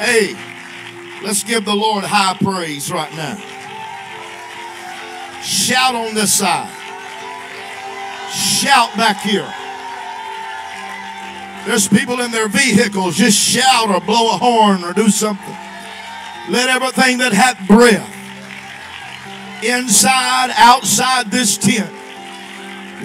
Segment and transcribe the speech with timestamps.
[0.00, 0.34] Hey,
[1.22, 3.36] let's give the Lord high praise right now.
[5.42, 6.72] Shout on this side.
[8.32, 9.46] Shout back here.
[11.66, 13.14] There's people in their vehicles.
[13.14, 15.54] Just shout or blow a horn or do something.
[16.48, 18.08] Let everything that hath breath,
[19.62, 21.92] inside, outside this tent,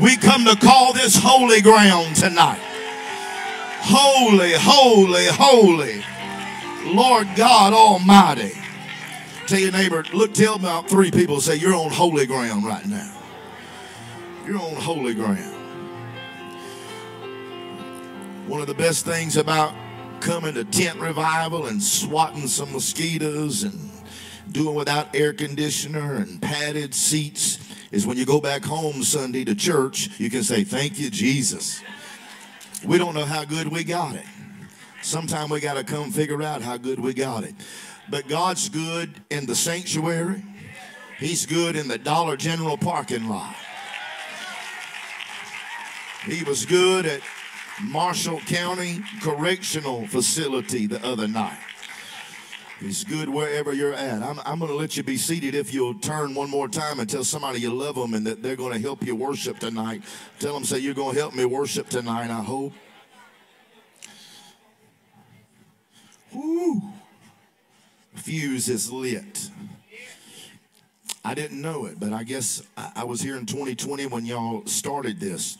[0.02, 2.62] we come to call this holy ground tonight.
[3.82, 6.15] Holy, holy, holy.
[6.86, 8.52] Lord God Almighty.
[9.48, 13.12] Tell your neighbor, look, tell about three people, say, You're on holy ground right now.
[14.46, 15.54] You're on holy ground.
[18.48, 19.74] One of the best things about
[20.20, 23.92] coming to tent revival and swatting some mosquitoes and
[24.52, 27.60] doing without air conditioner and padded seats
[27.92, 31.82] is when you go back home Sunday to church, you can say, Thank you, Jesus.
[32.84, 34.26] We don't know how good we got it.
[35.06, 37.54] Sometime we got to come figure out how good we got it.
[38.10, 40.44] But God's good in the sanctuary,
[41.20, 43.56] He's good in the Dollar General parking lot.
[46.26, 47.22] He was good at
[47.84, 51.60] Marshall County Correctional Facility the other night.
[52.80, 54.24] He's good wherever you're at.
[54.24, 57.08] I'm, I'm going to let you be seated if you'll turn one more time and
[57.08, 60.02] tell somebody you love them and that they're going to help you worship tonight.
[60.40, 62.74] Tell them, say, You're going to help me worship tonight, I hope.
[66.36, 66.82] Whoo.
[68.16, 69.50] Fuse is lit.
[71.24, 74.66] I didn't know it, but I guess I, I was here in 2020 when y'all
[74.66, 75.58] started this.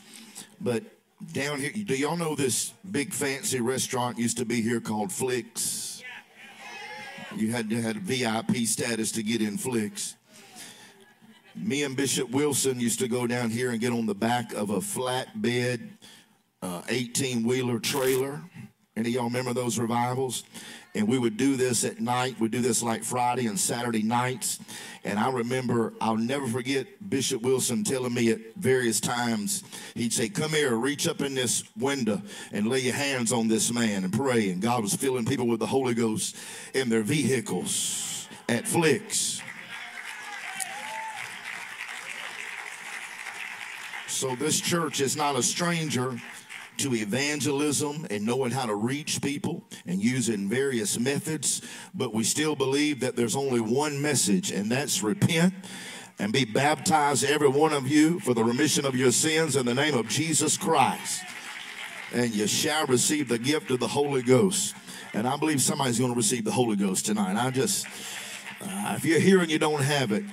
[0.60, 0.84] But
[1.32, 6.02] down here, do y'all know this big fancy restaurant used to be here called Flicks?
[7.34, 10.14] You had to have VIP status to get in Flicks.
[11.54, 14.70] Me and Bishop Wilson used to go down here and get on the back of
[14.70, 15.88] a flatbed
[16.88, 18.42] 18 uh, wheeler trailer.
[18.96, 20.44] Any of y'all remember those revivals?
[20.94, 22.40] And we would do this at night.
[22.40, 24.58] We'd do this like Friday and Saturday nights.
[25.04, 29.62] And I remember, I'll never forget Bishop Wilson telling me at various times,
[29.94, 32.22] he'd say, Come here, reach up in this window
[32.52, 34.48] and lay your hands on this man and pray.
[34.48, 36.34] And God was filling people with the Holy Ghost
[36.72, 39.42] in their vehicles at Flicks.
[44.06, 46.18] So this church is not a stranger
[46.78, 51.62] to evangelism and knowing how to reach people and using various methods,
[51.94, 55.54] but we still believe that there's only one message, and that's repent
[56.18, 59.74] and be baptized, every one of you, for the remission of your sins in the
[59.74, 61.22] name of Jesus Christ.
[62.12, 64.74] And you shall receive the gift of the Holy Ghost.
[65.12, 67.36] And I believe somebody's going to receive the Holy Ghost tonight.
[67.36, 67.86] I just,
[68.62, 70.24] uh, if you're here and you don't have it,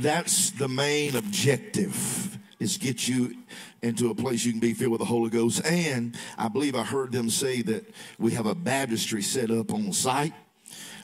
[0.00, 3.36] that's the main objective is get you
[3.82, 5.64] into a place you can be filled with the Holy Ghost.
[5.64, 9.92] And I believe I heard them say that we have a baptistry set up on
[9.92, 10.32] site.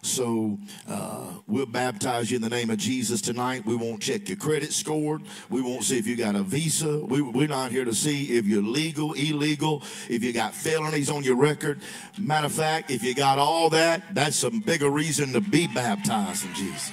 [0.00, 0.58] So
[0.88, 3.66] uh, we'll baptize you in the name of Jesus tonight.
[3.66, 5.20] We won't check your credit score.
[5.50, 6.98] We won't see if you got a visa.
[6.98, 11.24] We, we're not here to see if you're legal, illegal, if you got felonies on
[11.24, 11.80] your record.
[12.16, 16.46] Matter of fact, if you got all that, that's a bigger reason to be baptized
[16.46, 16.92] in Jesus.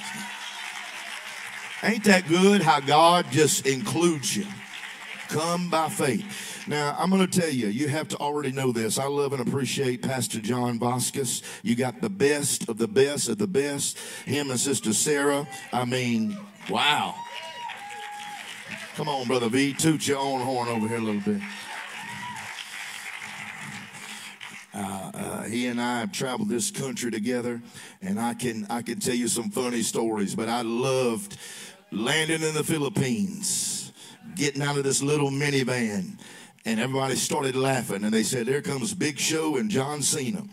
[1.83, 4.47] Ain't that good how God just includes you?
[5.29, 6.65] Come by faith.
[6.67, 8.99] Now, I'm going to tell you, you have to already know this.
[8.99, 11.41] I love and appreciate Pastor John Vasquez.
[11.63, 13.97] You got the best of the best of the best.
[14.25, 15.47] Him and Sister Sarah.
[15.73, 16.37] I mean,
[16.69, 17.15] wow.
[18.95, 19.73] Come on, Brother V.
[19.73, 21.41] Toot your own horn over here a little bit.
[24.73, 27.61] Uh, uh, he and I have traveled this country together,
[28.01, 30.35] and I can I can tell you some funny stories.
[30.35, 31.37] But I loved
[31.91, 33.74] landing in the Philippines
[34.35, 36.19] getting out of this little minivan.
[36.65, 38.03] And everybody started laughing.
[38.03, 40.43] And they said, There comes Big Show and John Cena.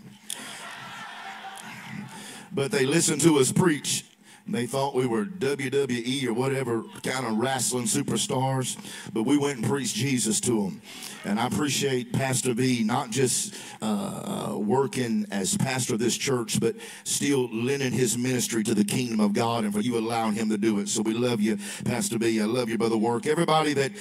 [2.53, 4.04] But they listened to us preach.
[4.47, 8.76] They thought we were WWE or whatever kind of wrestling superstars.
[9.12, 10.82] But we went and preached Jesus to them.
[11.25, 16.58] And I appreciate Pastor V not just uh, uh, working as pastor of this church,
[16.58, 16.75] but
[17.05, 20.58] still lending his ministry to the kingdom of God and for you allowing him to
[20.58, 20.88] do it.
[20.88, 22.41] So we love you, Pastor V.
[22.41, 23.26] I love you, Brother Work.
[23.26, 23.93] Everybody that,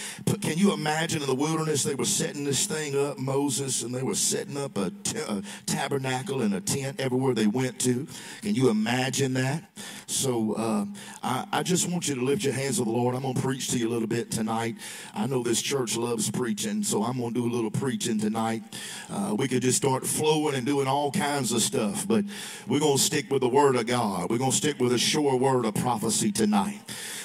[0.41, 4.03] can you imagine in the wilderness, they were setting this thing up, Moses, and they
[4.03, 8.07] were setting up a, t- a tabernacle and a tent everywhere they went to.
[8.41, 9.63] Can you imagine that?
[10.07, 10.85] So uh,
[11.23, 13.15] I, I just want you to lift your hands to the Lord.
[13.15, 14.75] I'm going to preach to you a little bit tonight.
[15.13, 18.63] I know this church loves preaching, so I'm going to do a little preaching tonight.
[19.09, 22.25] Uh, we could just start flowing and doing all kinds of stuff, but
[22.67, 24.29] we're going to stick with the Word of God.
[24.29, 26.79] We're going to stick with a sure word of prophecy tonight.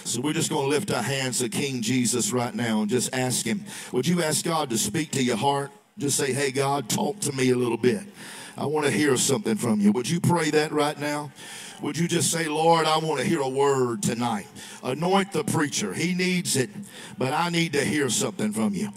[0.05, 3.15] So we're just going to lift our hands to King Jesus right now and just
[3.15, 5.71] ask Him, would you ask God to speak to your heart?
[5.99, 8.03] Just say, hey, God, talk to me a little bit.
[8.57, 9.93] I want to hear something from you.
[9.93, 11.31] Would you pray that right now?
[11.83, 14.47] Would you just say, Lord, I want to hear a word tonight?
[14.83, 15.93] Anoint the preacher.
[15.93, 16.71] He needs it,
[17.19, 18.91] but I need to hear something from you.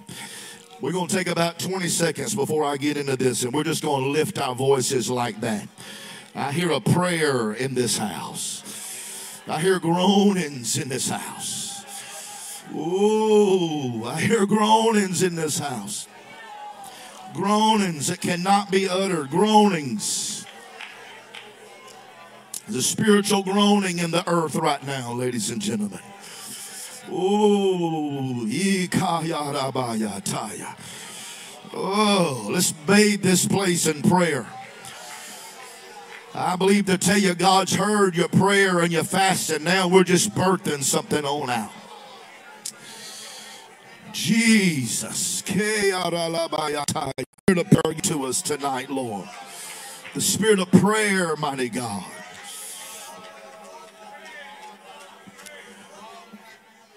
[0.81, 3.83] We're going to take about 20 seconds before I get into this, and we're just
[3.83, 5.67] going to lift our voices like that.
[6.33, 9.41] I hear a prayer in this house.
[9.45, 11.83] I hear groanings in this house.
[12.73, 16.07] Ooh, I hear groanings in this house.
[17.33, 19.31] Groanings that cannot be uttered.
[19.31, 20.45] Groanings.
[22.69, 25.99] The spiritual groaning in the earth right now, ladies and gentlemen.
[27.11, 28.45] Ooh,
[31.73, 34.47] Oh, let's bathe this place in prayer.
[36.33, 39.63] I believe to tell you, God's heard your prayer and your fasting.
[39.63, 41.71] Now we're just birthing something on out.
[44.11, 45.41] Jesus.
[47.47, 49.27] Spirit of prayer to us tonight, Lord.
[50.13, 52.03] The spirit of prayer, mighty God.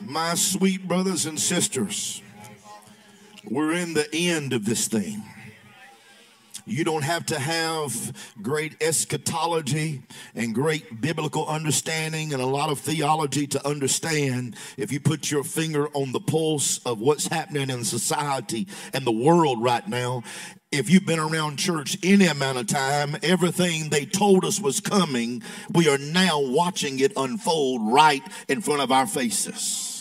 [0.07, 2.23] My sweet brothers and sisters,
[3.45, 5.23] we're in the end of this thing.
[6.65, 10.03] You don't have to have great eschatology
[10.35, 15.45] and great biblical understanding and a lot of theology to understand if you put your
[15.45, 20.23] finger on the pulse of what's happening in society and the world right now.
[20.71, 25.43] If you've been around church any amount of time, everything they told us was coming,
[25.75, 29.92] we are now watching it unfold right in front of our faces.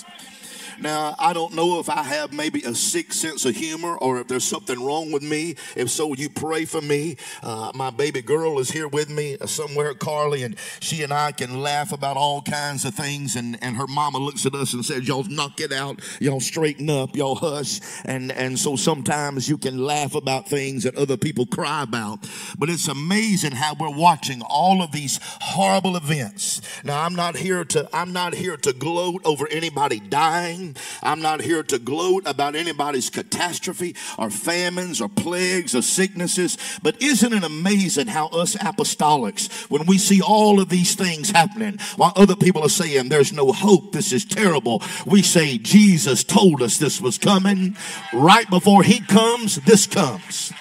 [0.82, 4.28] Now, I don't know if I have maybe a sick sense of humor or if
[4.28, 5.56] there's something wrong with me.
[5.76, 7.18] If so, you pray for me.
[7.44, 11.34] Uh, my baby girl is here with me uh, somewhere, Carly, and she and I
[11.34, 13.36] can laugh about all kinds of things.
[13.36, 16.00] And, and her mama looks at us and says, Y'all knock it out.
[16.20, 17.16] Y'all straighten up.
[17.16, 17.80] Y'all hush.
[18.06, 22.28] And, and so sometimes you can laugh about things that other people cry about.
[22.58, 26.62] But it's amazing how we're watching all of these horrible events.
[26.84, 30.71] Now, I'm not here to, I'm not here to gloat over anybody dying.
[31.04, 36.58] I'm not here to gloat about anybody's catastrophe or famines or plagues or sicknesses.
[36.82, 41.80] But isn't it amazing how us apostolics, when we see all of these things happening,
[41.96, 46.62] while other people are saying there's no hope, this is terrible, we say Jesus told
[46.62, 47.76] us this was coming.
[48.14, 50.52] Right before he comes, this comes.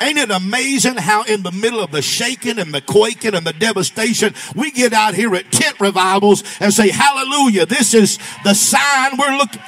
[0.00, 3.52] Ain't it amazing how in the middle of the shaking and the quaking and the
[3.52, 9.16] devastation, we get out here at tent revivals and say, hallelujah, this is the sign
[9.16, 9.62] we're looking.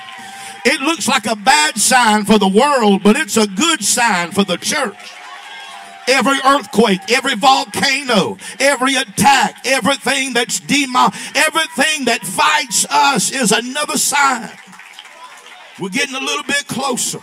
[0.64, 4.42] It looks like a bad sign for the world, but it's a good sign for
[4.42, 4.96] the church.
[6.08, 13.96] Every earthquake, every volcano, every attack, everything that's demon, everything that fights us is another
[13.96, 14.50] sign.
[15.78, 17.20] We're getting a little bit closer.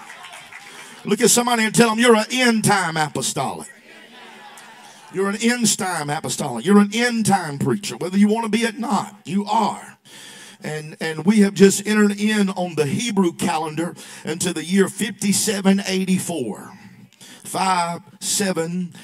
[1.06, 3.70] Look at somebody and tell them you're an end time apostolic.
[5.14, 6.66] You're an end time apostolic.
[6.66, 9.16] You're an end time preacher, whether you want to be it or not.
[9.26, 9.98] You are.
[10.62, 16.72] And, and we have just entered in on the Hebrew calendar into the year 5784.
[17.44, 19.00] 5784.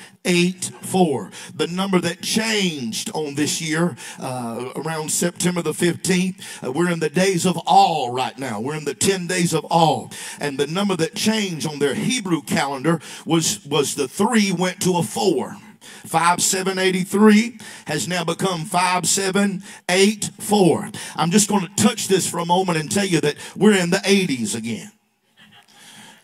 [1.56, 6.64] The number that changed on this year uh, around September the 15th.
[6.64, 8.60] Uh, we're in the days of awe right now.
[8.60, 10.10] We're in the 10 days of awe.
[10.40, 14.98] And the number that changed on their Hebrew calendar was, was the three went to
[14.98, 15.56] a four.
[15.80, 20.92] 5783 has now become 5784.
[21.16, 23.90] I'm just going to touch this for a moment and tell you that we're in
[23.90, 24.92] the 80s again.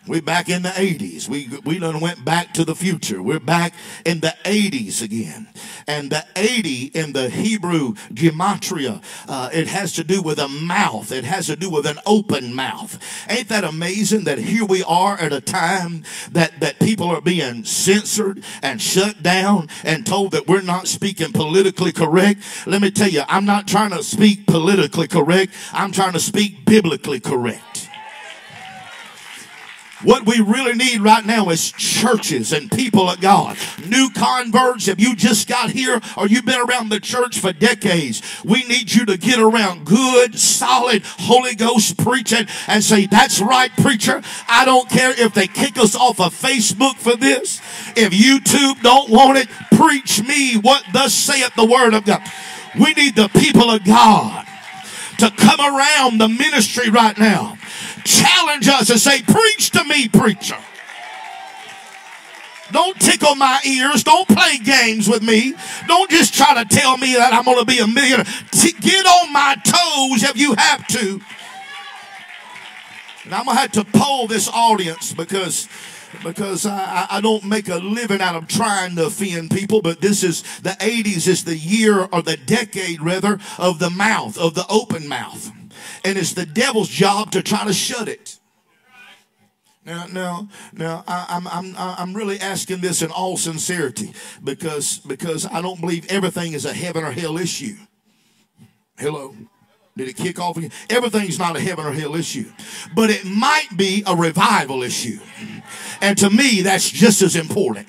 [0.07, 1.27] We're back in the 80s.
[1.27, 3.23] We, we done went back to the future.
[3.23, 3.73] We're back
[4.05, 5.47] in the 80s again.
[5.87, 11.11] And the 80 in the Hebrew gematria, uh, it has to do with a mouth.
[11.11, 12.99] It has to do with an open mouth.
[13.27, 17.63] Ain't that amazing that here we are at a time that, that people are being
[17.63, 22.41] censored and shut down and told that we're not speaking politically correct?
[22.67, 25.51] Let me tell you, I'm not trying to speak politically correct.
[25.73, 27.84] I'm trying to speak biblically correct.
[30.03, 33.57] What we really need right now is churches and people of God.
[33.87, 38.21] New converts, if you just got here or you've been around the church for decades,
[38.43, 43.71] we need you to get around good, solid Holy Ghost preaching and say, That's right,
[43.77, 44.21] preacher.
[44.49, 47.61] I don't care if they kick us off of Facebook for this.
[47.95, 49.47] If YouTube don't want it,
[49.77, 52.21] preach me what thus saith the word of God.
[52.77, 54.45] We need the people of God
[55.19, 57.57] to come around the ministry right now
[58.05, 60.57] challenge us and say, Preach to me, preacher.
[62.71, 64.03] Don't tickle my ears.
[64.03, 65.53] Don't play games with me.
[65.87, 68.25] Don't just try to tell me that I'm going to be a millionaire.
[68.81, 71.21] Get on my toes if you have to.
[73.23, 75.67] And I'm going to have to poll this audience because
[76.23, 80.23] because I, I don't make a living out of trying to offend people, but this
[80.23, 84.65] is the 80s is the year or the decade rather of the mouth, of the
[84.69, 85.51] open mouth.
[86.05, 88.39] And it's the devil's job to try to shut it.
[89.85, 95.45] Now, now, now, I, I'm, I'm, I'm really asking this in all sincerity because, because
[95.45, 97.75] I don't believe everything is a heaven or hell issue.
[98.97, 99.35] Hello.
[99.97, 100.71] Did it kick off again?
[100.89, 102.51] Everything's not a heaven or hell issue,
[102.95, 105.19] but it might be a revival issue.
[106.01, 107.87] And to me, that's just as important.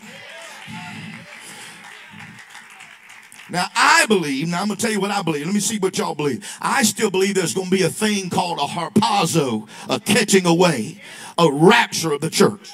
[3.49, 5.47] Now, I believe, now I'm going to tell you what I believe.
[5.47, 6.45] Let me see what y'all believe.
[6.61, 11.01] I still believe there's going to be a thing called a harpazo, a catching away,
[11.39, 12.71] a rapture of the church.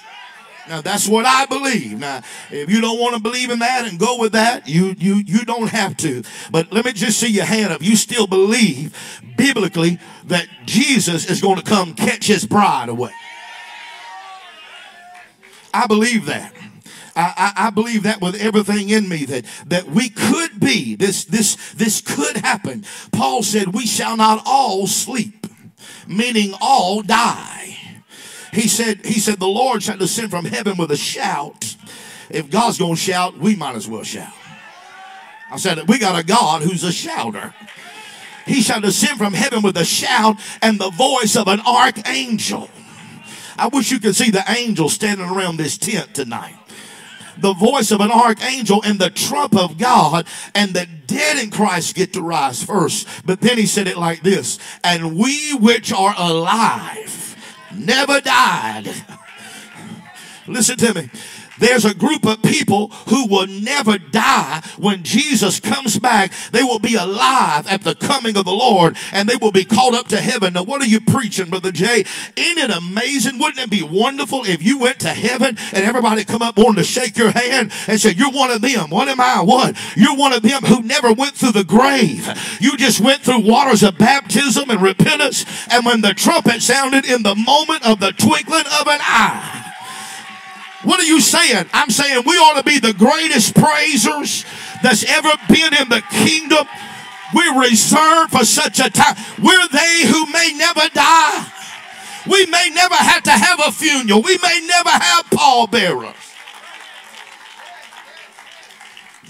[0.69, 1.99] Now that's what I believe.
[1.99, 5.17] Now, if you don't want to believe in that and go with that, you you
[5.17, 6.23] you don't have to.
[6.51, 7.83] But let me just see your hand up.
[7.83, 8.97] You still believe
[9.37, 13.11] biblically that Jesus is going to come catch his bride away.
[15.75, 16.55] I believe that.
[17.15, 21.25] I, I, I, believe that with everything in me that, that we could be this
[21.25, 22.85] this this could happen.
[23.13, 25.47] Paul said, "We shall not all sleep,"
[26.07, 27.63] meaning all die.
[28.53, 31.75] He said, he said, the Lord shall descend from heaven with a shout.
[32.29, 34.33] If God's to shout, we might as well shout.
[35.51, 37.55] I said, we got a God who's a shouter.
[38.47, 42.69] He shall descend from heaven with a shout and the voice of an archangel.
[43.57, 46.57] I wish you could see the angels standing around this tent tonight.
[47.39, 51.95] The voice of an archangel and the trump of God, and the dead in Christ
[51.95, 53.09] get to rise first.
[53.25, 57.23] But then he said it like this And we which are alive
[57.75, 58.93] never died.
[60.47, 61.11] Listen to me.
[61.59, 66.33] There's a group of people who will never die when Jesus comes back.
[66.53, 69.95] They will be alive at the coming of the Lord and they will be called
[69.95, 70.55] up to heaven.
[70.55, 72.05] Now, what are you preaching, Brother Jay?
[72.37, 73.39] Ain't it amazing?
[73.39, 76.85] Wouldn't it be wonderful if you went to heaven and everybody come up wanting to
[76.85, 78.91] shake your hand and say, You're one of them.
[78.91, 79.43] What am I?
[79.43, 79.77] What?
[79.97, 82.29] You're one of them who never went through the grave.
[82.61, 85.45] You just went through waters of baptism and repentance.
[85.71, 89.72] And when the trumpet sounded in the moment of the twinkling of an eye,
[90.85, 91.67] what are you saying?
[91.73, 94.45] I'm saying we ought to be the greatest praisers
[94.83, 96.67] that's ever been in the kingdom.
[97.35, 99.17] We're reserved for such a time.
[99.43, 101.47] We're they who may never die.
[102.27, 104.23] We may never have to have a funeral.
[104.23, 106.32] We may never have pallbearers.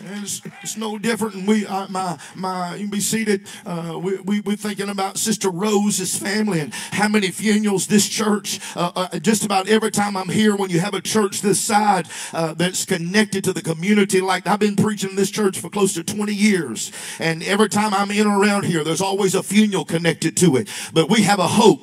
[0.04, 1.46] It's, it's no different.
[1.46, 3.46] We, uh, my, my, you can be seated.
[3.64, 8.60] Uh, we, we, we're thinking about Sister Rose's family and how many funerals this church,
[8.74, 12.08] uh, uh, just about every time I'm here, when you have a church this side
[12.32, 16.04] uh, that's connected to the community, like I've been preaching this church for close to
[16.04, 16.90] 20 years.
[17.20, 20.68] And every time I'm in around here, there's always a funeral connected to it.
[20.92, 21.80] But we have a hope.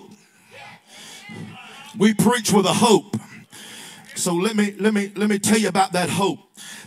[1.98, 3.18] We preach with a hope.
[4.20, 6.40] So let me, let me, let me tell you about that hope.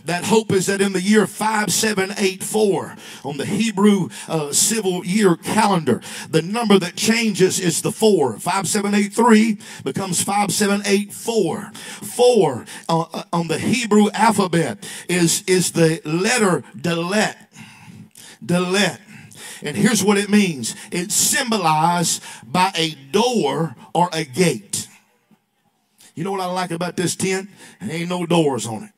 [0.05, 6.01] That hope is that in the year 5784, on the Hebrew uh, civil year calendar,
[6.29, 8.37] the number that changes is the four.
[8.37, 11.71] 5783 becomes 5784.
[11.73, 17.35] Four uh, uh, on the Hebrew alphabet is, is the letter Dalet.
[18.45, 18.99] Dalet.
[19.63, 24.87] And here's what it means it's symbolized by a door or a gate.
[26.15, 27.49] You know what I like about this tent?
[27.81, 28.91] There ain't no doors on it.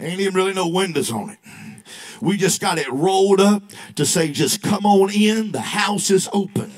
[0.00, 1.38] Ain't even really no windows on it.
[2.20, 3.62] We just got it rolled up
[3.94, 5.52] to say, just come on in.
[5.52, 6.72] The house is open.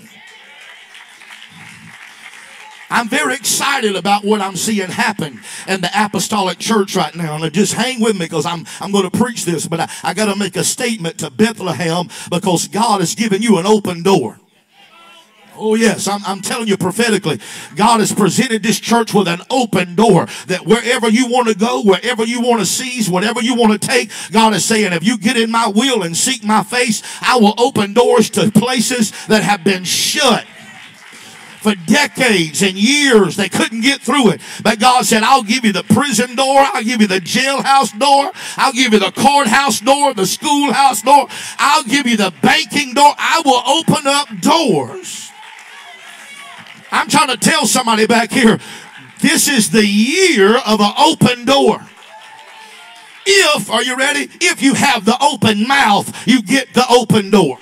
[2.90, 7.42] I'm very excited about what I'm seeing happen in the apostolic church right now.
[7.42, 10.14] And just hang with me because I'm, I'm going to preach this, but I, I
[10.14, 14.38] got to make a statement to Bethlehem because God has given you an open door.
[15.60, 17.40] Oh, yes, I'm, I'm telling you prophetically,
[17.74, 21.82] God has presented this church with an open door that wherever you want to go,
[21.82, 25.18] wherever you want to seize, whatever you want to take, God is saying, if you
[25.18, 29.42] get in my will and seek my face, I will open doors to places that
[29.42, 30.46] have been shut
[31.58, 33.34] for decades and years.
[33.34, 34.40] They couldn't get through it.
[34.62, 36.60] But God said, I'll give you the prison door.
[36.60, 38.30] I'll give you the jailhouse door.
[38.56, 41.26] I'll give you the courthouse door, the schoolhouse door.
[41.58, 43.12] I'll give you the banking door.
[43.18, 45.32] I will open up doors
[46.90, 48.58] I'm trying to tell somebody back here
[49.20, 51.80] this is the year of an open door.
[53.26, 54.28] If, are you ready?
[54.40, 57.58] If you have the open mouth, you get the open door.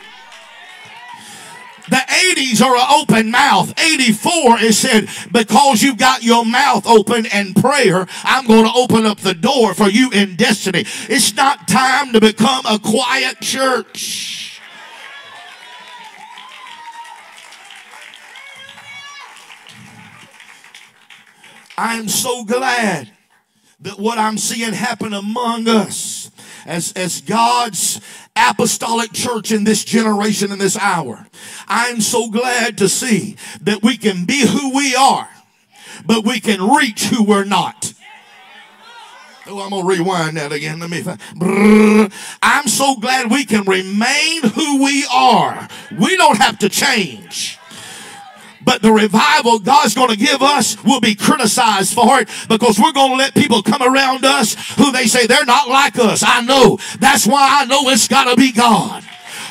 [1.88, 3.72] The 80s are an open mouth.
[3.78, 9.06] 84 is said, because you've got your mouth open and prayer, I'm going to open
[9.06, 10.84] up the door for you in destiny.
[11.08, 14.55] It's not time to become a quiet church.
[21.78, 23.10] I am so glad
[23.80, 26.30] that what I'm seeing happen among us
[26.64, 28.00] as, as God's
[28.34, 31.26] apostolic church in this generation, in this hour,
[31.68, 35.28] I'm so glad to see that we can be who we are,
[36.04, 37.92] but we can reach who we're not.
[39.48, 40.80] Oh, I'm gonna rewind that again.
[40.80, 41.04] Let me.
[42.42, 45.68] I'm so glad we can remain who we are.
[45.96, 47.56] We don't have to change.
[48.66, 52.92] But the revival God's going to give us will be criticized for it because we're
[52.92, 56.24] going to let people come around us who they say they're not like us.
[56.26, 56.78] I know.
[56.98, 59.04] That's why I know it's got to be God.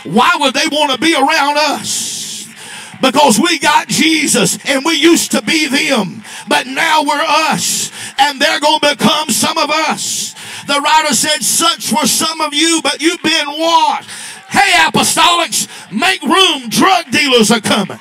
[0.04, 2.54] Why would they want to be around us?
[3.02, 8.40] Because we got Jesus and we used to be them, but now we're us and
[8.40, 10.36] they're going to become some of us.
[10.68, 14.10] The writer said, such were some of you, but you've been washed.
[14.50, 16.70] Hey, apostolics, make room.
[16.70, 18.00] Drug dealers are coming.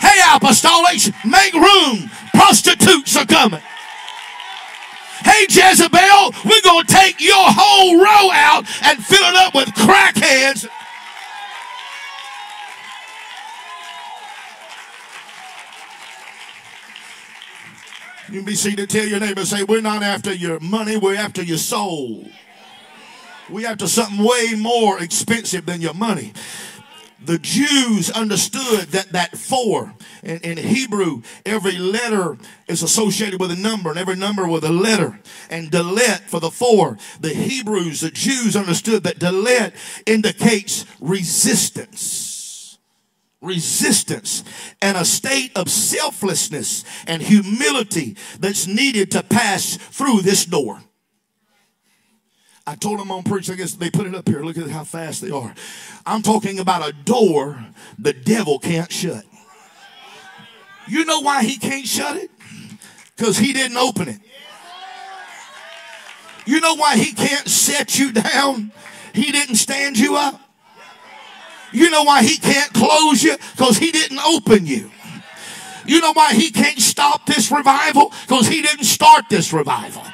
[0.00, 2.10] Hey, apostolics, make room.
[2.32, 3.60] Prostitutes are coming.
[5.22, 9.68] Hey, Jezebel, we're going to take your whole row out and fill it up with
[9.68, 10.66] crackheads.
[18.32, 21.42] You be seen to tell your neighbor, say, we're not after your money, we're after
[21.42, 22.24] your soul.
[23.50, 26.32] We're after something way more expensive than your money
[27.24, 33.56] the Jews understood that that four in, in, Hebrew, every letter is associated with a
[33.56, 35.18] number and every number with a letter.
[35.50, 39.72] And Dalet for the four, the Hebrews, the Jews understood that Dalet
[40.06, 42.78] indicates resistance.
[43.42, 44.44] Resistance
[44.82, 50.82] and a state of selflessness and humility that's needed to pass through this door.
[52.70, 54.42] I told them on preach, I guess they put it up here.
[54.44, 55.52] Look at how fast they are.
[56.06, 57.58] I'm talking about a door
[57.98, 59.24] the devil can't shut.
[60.86, 62.30] You know why he can't shut it?
[63.16, 64.20] Because he didn't open it.
[66.46, 68.70] You know why he can't set you down?
[69.14, 70.40] He didn't stand you up.
[71.72, 73.36] You know why he can't close you?
[73.56, 74.92] Because he didn't open you.
[75.86, 78.12] You know why he can't stop this revival?
[78.28, 80.04] Because he didn't start this revival.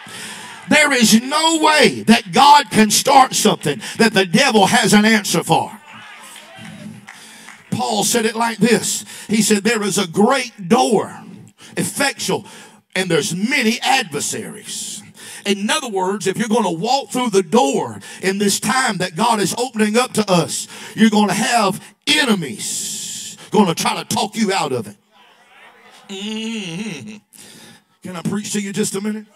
[0.68, 5.42] There is no way that God can start something that the devil has an answer
[5.42, 5.70] for.
[7.70, 9.04] Paul said it like this.
[9.28, 11.14] He said, There is a great door,
[11.76, 12.46] effectual,
[12.94, 15.02] and there's many adversaries.
[15.44, 19.14] In other words, if you're going to walk through the door in this time that
[19.14, 22.96] God is opening up to us, you're going to have enemies
[23.56, 24.96] going to try to talk you out of it.
[26.08, 27.16] Mm-hmm.
[28.02, 29.26] Can I preach to you just a minute?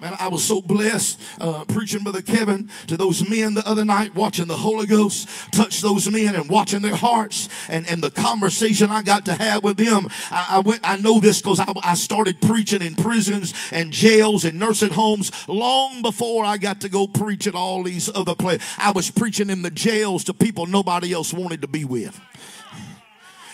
[0.00, 4.14] Man, I was so blessed uh, preaching Brother Kevin to those men the other night,
[4.14, 8.90] watching the Holy Ghost touch those men and watching their hearts and, and the conversation
[8.90, 10.08] I got to have with them.
[10.30, 14.46] I, I went, I know this because I, I started preaching in prisons and jails
[14.46, 18.66] and nursing homes long before I got to go preach at all these other places.
[18.78, 22.18] I was preaching in the jails to people nobody else wanted to be with.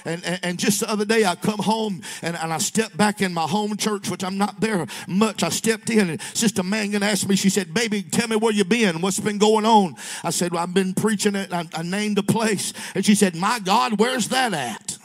[0.06, 3.20] And, and, and just the other day, I come home and, and I stepped back
[3.20, 5.42] in my home church, which I'm not there much.
[5.42, 8.64] I stepped in and Sister Mangan asked me, she said, Baby, tell me where you
[8.64, 9.00] been.
[9.00, 9.96] What's been going on?
[10.22, 11.52] I said, well, I've been preaching it.
[11.52, 12.72] I, I named a place.
[12.94, 14.98] And she said, My God, where's that at?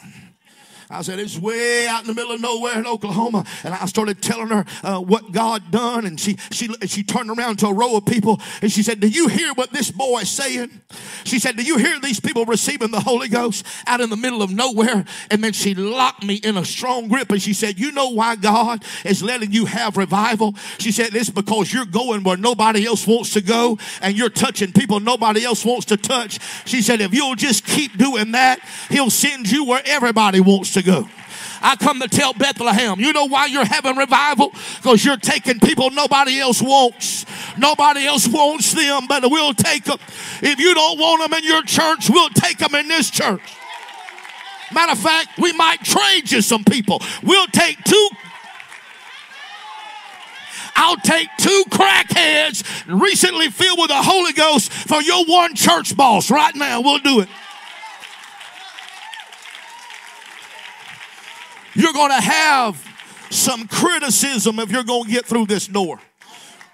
[0.91, 3.45] I said, it's way out in the middle of nowhere in Oklahoma.
[3.63, 6.05] And I started telling her uh, what God done.
[6.05, 9.07] And she, she, she turned around to a row of people and she said, do
[9.07, 10.81] you hear what this boy is saying?
[11.23, 14.41] She said, do you hear these people receiving the Holy Ghost out in the middle
[14.41, 15.05] of nowhere?
[15.29, 18.35] And then she locked me in a strong grip and she said, you know why
[18.35, 20.55] God is letting you have revival?
[20.79, 24.71] She said, it's because you're going where nobody else wants to go and you're touching
[24.71, 26.39] people nobody else wants to touch.
[26.65, 30.80] She said, if you'll just keep doing that, he'll send you where everybody wants to
[30.81, 31.09] to go.
[31.61, 34.51] I come to tell Bethlehem, you know why you're having revival?
[34.77, 37.25] Because you're taking people nobody else wants.
[37.57, 39.99] Nobody else wants them, but we'll take them.
[40.41, 43.41] If you don't want them in your church, we'll take them in this church.
[44.73, 47.01] Matter of fact, we might trade you some people.
[47.23, 48.09] We'll take two.
[50.75, 56.31] I'll take two crackheads recently filled with the Holy Ghost for your one church boss
[56.31, 56.81] right now.
[56.81, 57.29] We'll do it.
[61.73, 62.87] You're going to have
[63.29, 65.99] some criticism if you're going to get through this door.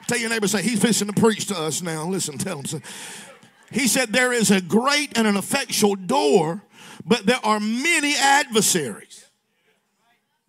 [0.08, 2.08] Tell your neighbor, say, he's fishing to preach to us now.
[2.08, 2.82] Listen, tell him.
[3.72, 6.64] He said, there is a great and an effectual door,
[7.06, 9.26] but there are many adversaries.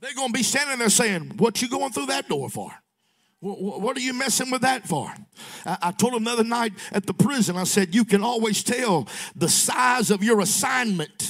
[0.00, 2.72] They're going to be standing there saying, what you going through that door for?
[3.40, 5.12] What are you messing with that for?
[5.64, 9.08] I told him the other night at the prison, I said, you can always tell
[9.36, 11.27] the size of your assignment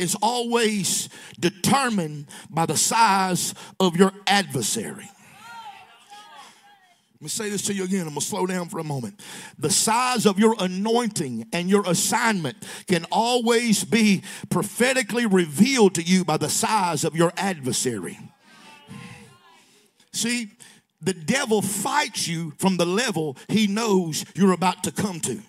[0.00, 1.08] is always
[1.38, 5.08] determined by the size of your adversary.
[7.20, 8.00] Let me say this to you again.
[8.00, 9.20] I'm going to slow down for a moment.
[9.58, 16.24] The size of your anointing and your assignment can always be prophetically revealed to you
[16.24, 18.18] by the size of your adversary.
[20.14, 20.48] See,
[21.02, 25.42] the devil fights you from the level he knows you're about to come to.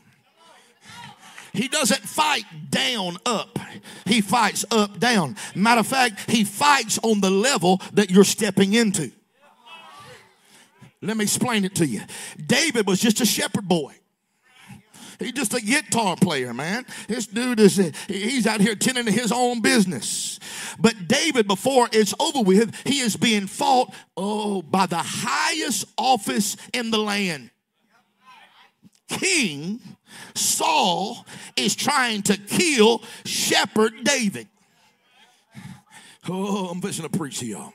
[1.53, 3.59] He doesn't fight down up.
[4.05, 5.35] He fights up down.
[5.53, 9.11] Matter of fact, he fights on the level that you're stepping into.
[11.01, 12.01] Let me explain it to you.
[12.45, 13.95] David was just a shepherd boy.
[15.19, 16.85] He's just a guitar player, man.
[17.07, 20.39] This dude is, he's out here tending to his own business.
[20.79, 26.57] But David, before it's over with, he is being fought, oh, by the highest office
[26.73, 27.51] in the land.
[29.09, 29.79] King
[30.35, 34.47] Saul is trying to kill shepherd David.
[36.29, 37.73] Oh, I'm fishing to preach to y'all.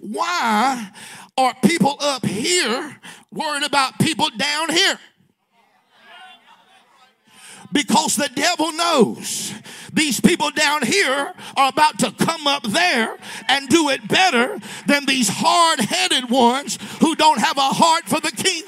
[0.00, 0.90] Why
[1.36, 4.98] are people up here worried about people down here?
[7.72, 9.54] Because the devil knows
[9.92, 13.16] these people down here are about to come up there
[13.48, 18.20] and do it better than these hard headed ones who don't have a heart for
[18.20, 18.62] the king.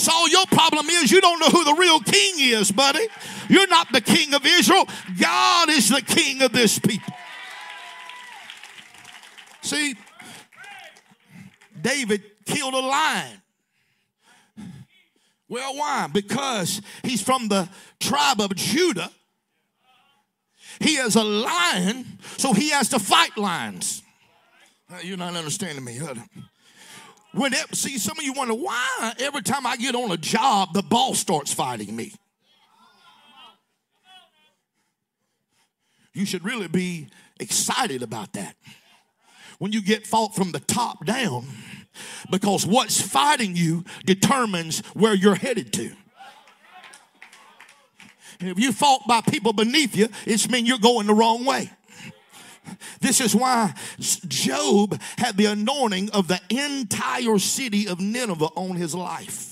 [0.00, 3.06] So, your problem is you don't know who the real king is, buddy.
[3.50, 4.88] You're not the king of Israel,
[5.20, 7.12] God is the king of this people.
[9.60, 9.94] See,
[11.78, 13.42] David killed a lion.
[15.50, 16.06] Well, why?
[16.10, 19.10] Because he's from the tribe of Judah.
[20.78, 24.02] He is a lion, so he has to fight lions.
[25.02, 26.00] You're not understanding me.
[27.32, 30.72] When it, see, some of you wonder why every time I get on a job,
[30.72, 32.12] the boss starts fighting me.
[36.12, 38.56] You should really be excited about that
[39.58, 41.46] when you get fought from the top down
[42.30, 45.92] because what's fighting you determines where you're headed to.
[48.40, 51.70] if you fought by people beneath you, it's mean you're going the wrong way.
[53.00, 58.94] This is why Job had the anointing of the entire city of Nineveh on his
[58.94, 59.50] life.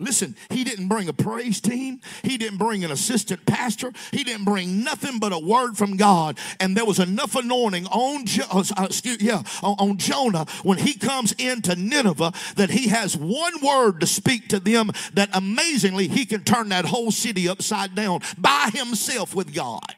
[0.00, 2.00] Listen, he didn't bring a praise team.
[2.22, 3.92] He didn't bring an assistant pastor.
[4.12, 6.38] He didn't bring nothing but a word from God.
[6.58, 10.78] And there was enough anointing on, jo- uh, uh excuse, yeah, on, on Jonah when
[10.78, 16.08] he comes into Nineveh that he has one word to speak to them that amazingly
[16.08, 19.94] he can turn that whole city upside down by himself with God.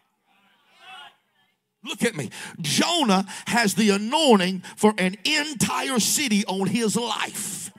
[1.84, 2.30] Look at me.
[2.60, 7.72] Jonah has the anointing for an entire city on his life.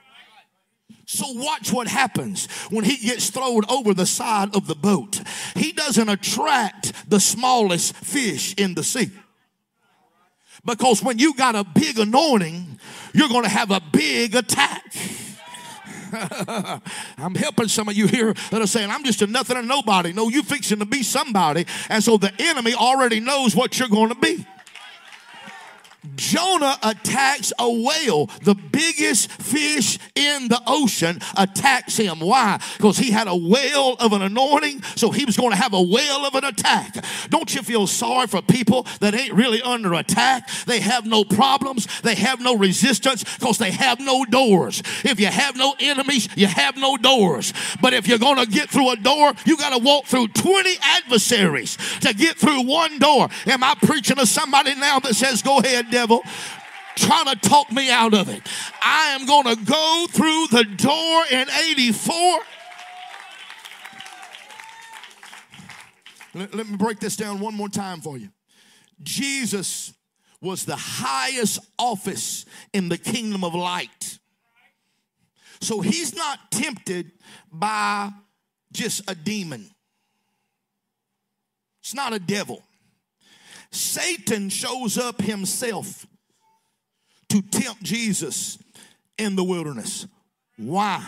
[1.06, 5.22] So watch what happens when he gets thrown over the side of the boat.
[5.56, 9.12] He doesn't attract the smallest fish in the sea.
[10.66, 12.80] Because when you got a big anointing,
[13.14, 14.96] you're going to have a big attack.
[17.18, 20.14] I'm helping some of you here that are saying, I'm just a nothing and nobody.
[20.14, 21.66] No, you fixing to be somebody.
[21.90, 24.46] And so the enemy already knows what you're going to be.
[26.16, 32.20] Jonah attacks a whale, the biggest fish in the ocean attacks him.
[32.20, 32.62] Why?
[32.78, 35.82] Because he had a whale of an anointing, so he was going to have a
[35.82, 36.96] whale of an attack.
[37.30, 40.50] Don't you feel sorry for people that ain't really under attack?
[40.66, 44.82] They have no problems, they have no resistance because they have no doors.
[45.04, 47.54] If you have no enemies, you have no doors.
[47.82, 50.76] But if you're going to get through a door, you got to walk through 20
[50.82, 53.30] adversaries to get through one door.
[53.48, 56.24] Am I preaching to somebody now that says, Go ahead, devil
[56.96, 58.42] trying to talk me out of it.
[58.82, 62.40] I am going to go through the door in 84.
[66.36, 68.30] Let, let, me break this down one more time for you.
[69.04, 69.94] Jesus
[70.42, 74.18] was the highest office in the kingdom of light.
[75.62, 77.12] So he's not tempted
[77.52, 78.10] by
[78.72, 79.70] just a demon,
[81.82, 82.64] it's not a devil.
[83.74, 86.06] Satan shows up himself
[87.30, 88.60] to tempt Jesus
[89.18, 90.08] in the wilderness.
[90.58, 91.04] Why?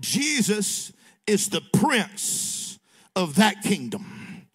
[0.00, 0.92] Jesus
[1.26, 2.78] is the prince
[3.14, 4.46] of that kingdom.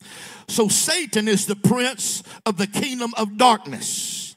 [0.48, 4.36] So Satan is the prince of the kingdom of darkness.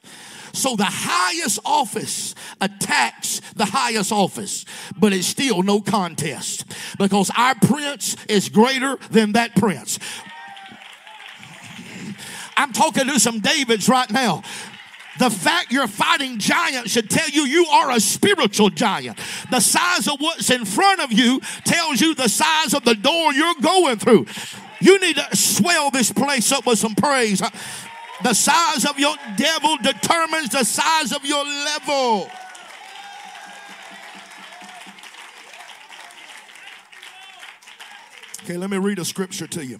[0.53, 4.65] So the highest office attacks the highest office,
[4.97, 6.65] but it's still no contest
[6.99, 9.97] because our prince is greater than that prince.
[12.61, 14.43] I'm talking to some Davids right now.
[15.19, 19.17] The fact you're fighting giants should tell you you are a spiritual giant.
[19.49, 23.33] The size of what's in front of you tells you the size of the door
[23.33, 24.27] you're going through.
[24.79, 27.41] You need to swell this place up with some praise.
[28.23, 32.29] The size of your devil determines the size of your level.
[38.43, 39.79] Okay, let me read a scripture to you.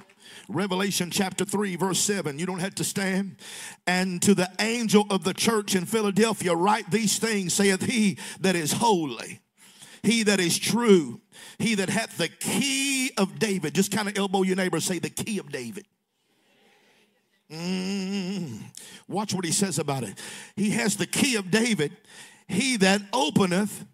[0.51, 2.37] Revelation chapter 3, verse 7.
[2.37, 3.37] You don't have to stand.
[3.87, 8.55] And to the angel of the church in Philadelphia, write these things, saith he that
[8.55, 9.39] is holy,
[10.03, 11.21] he that is true,
[11.57, 13.73] he that hath the key of David.
[13.73, 15.85] Just kind of elbow your neighbor, say the key of David.
[17.51, 18.61] Mm.
[19.07, 20.17] Watch what he says about it.
[20.55, 21.91] He has the key of David,
[22.47, 23.85] he that openeth,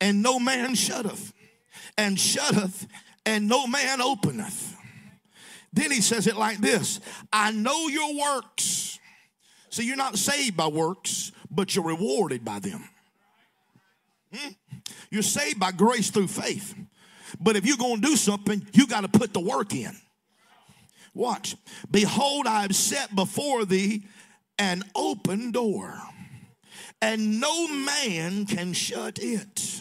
[0.00, 1.32] and no man shutteth,
[1.96, 2.86] and shutteth,
[3.24, 4.77] and no man openeth.
[5.72, 7.00] Then he says it like this
[7.32, 8.98] I know your works.
[9.70, 12.88] See, you're not saved by works, but you're rewarded by them.
[14.34, 14.52] Hmm?
[15.10, 16.74] You're saved by grace through faith.
[17.38, 19.92] But if you're going to do something, you got to put the work in.
[21.14, 21.56] Watch.
[21.90, 24.04] Behold, I have set before thee
[24.58, 26.00] an open door,
[27.00, 29.80] and no man can shut it.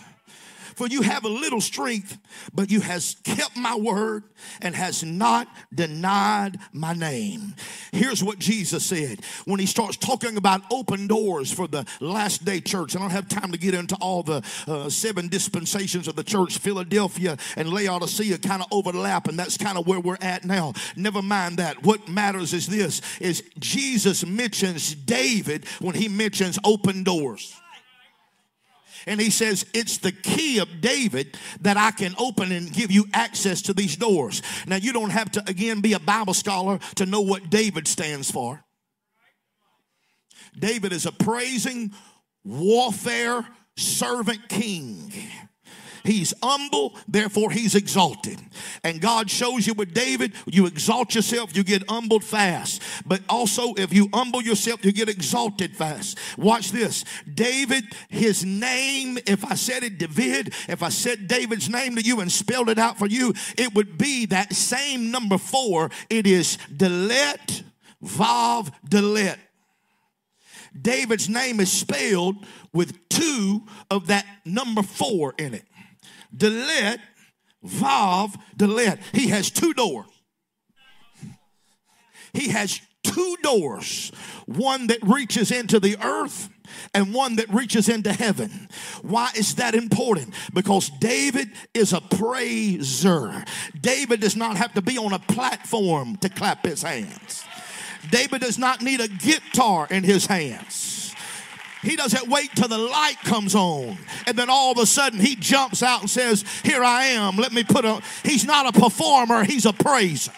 [0.77, 2.19] For you have a little strength,
[2.53, 4.25] but you has kept my word
[4.61, 7.55] and has not denied my name.
[7.91, 12.59] Here's what Jesus said when he starts talking about open doors for the last day
[12.59, 12.95] church.
[12.95, 16.59] I don't have time to get into all the uh, seven dispensations of the church.
[16.59, 20.73] Philadelphia and Laodicea kind of overlap, and that's kind of where we're at now.
[20.95, 21.81] Never mind that.
[21.81, 27.59] What matters is this: is Jesus mentions David when he mentions open doors
[29.07, 33.05] and he says, It's the key of David that I can open and give you
[33.13, 34.43] access to these doors.
[34.67, 38.29] Now, you don't have to, again, be a Bible scholar to know what David stands
[38.29, 38.63] for.
[40.59, 41.93] David is a praising,
[42.43, 45.13] warfare, servant king.
[46.03, 48.39] He's humble, therefore he's exalted.
[48.83, 52.81] And God shows you with David, you exalt yourself, you get humbled fast.
[53.05, 56.17] But also, if you humble yourself, you get exalted fast.
[56.38, 57.05] Watch this.
[57.31, 62.19] David, his name, if I said it, David, if I said David's name to you
[62.19, 65.89] and spelled it out for you, it would be that same number four.
[66.10, 67.63] It is Dalet,
[68.03, 69.38] Vav, Dalet.
[70.79, 75.65] David's name is spelled with two of that number four in it.
[76.38, 77.00] Dalet,
[77.65, 79.00] Vav, Dalet.
[79.13, 80.08] He has two doors.
[82.34, 84.12] He has two doors
[84.45, 86.50] one that reaches into the earth
[86.93, 88.69] and one that reaches into heaven.
[89.02, 90.34] Why is that important?
[90.54, 93.43] Because David is a praiser.
[93.80, 97.45] David does not have to be on a platform to clap his hands.
[98.12, 101.06] David does not need a guitar in his hands.
[101.88, 105.36] He doesn't wait till the light comes on and then all of a sudden he
[105.36, 107.38] jumps out and says, Here I am.
[107.38, 108.02] Let me put a.
[108.23, 110.34] He's not a performer, he's a praiser.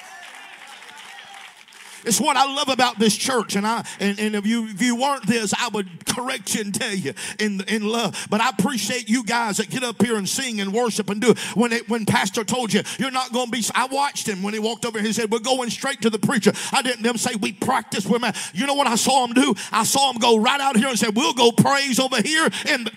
[2.09, 3.55] It's what I love about this church.
[3.55, 6.73] And I and, and if you if you weren't this, I would correct you and
[6.73, 8.27] tell you in in love.
[8.31, 11.29] But I appreciate you guys that get up here and sing and worship and do
[11.29, 11.39] it.
[11.55, 14.55] When it, when Pastor told you you're not going to be, I watched him when
[14.55, 14.99] he walked over.
[14.99, 16.51] He said we're going straight to the preacher.
[16.73, 18.33] I didn't them say we practice with man.
[18.55, 19.53] You know what I saw him do?
[19.71, 22.89] I saw him go right out here and said we'll go praise over here and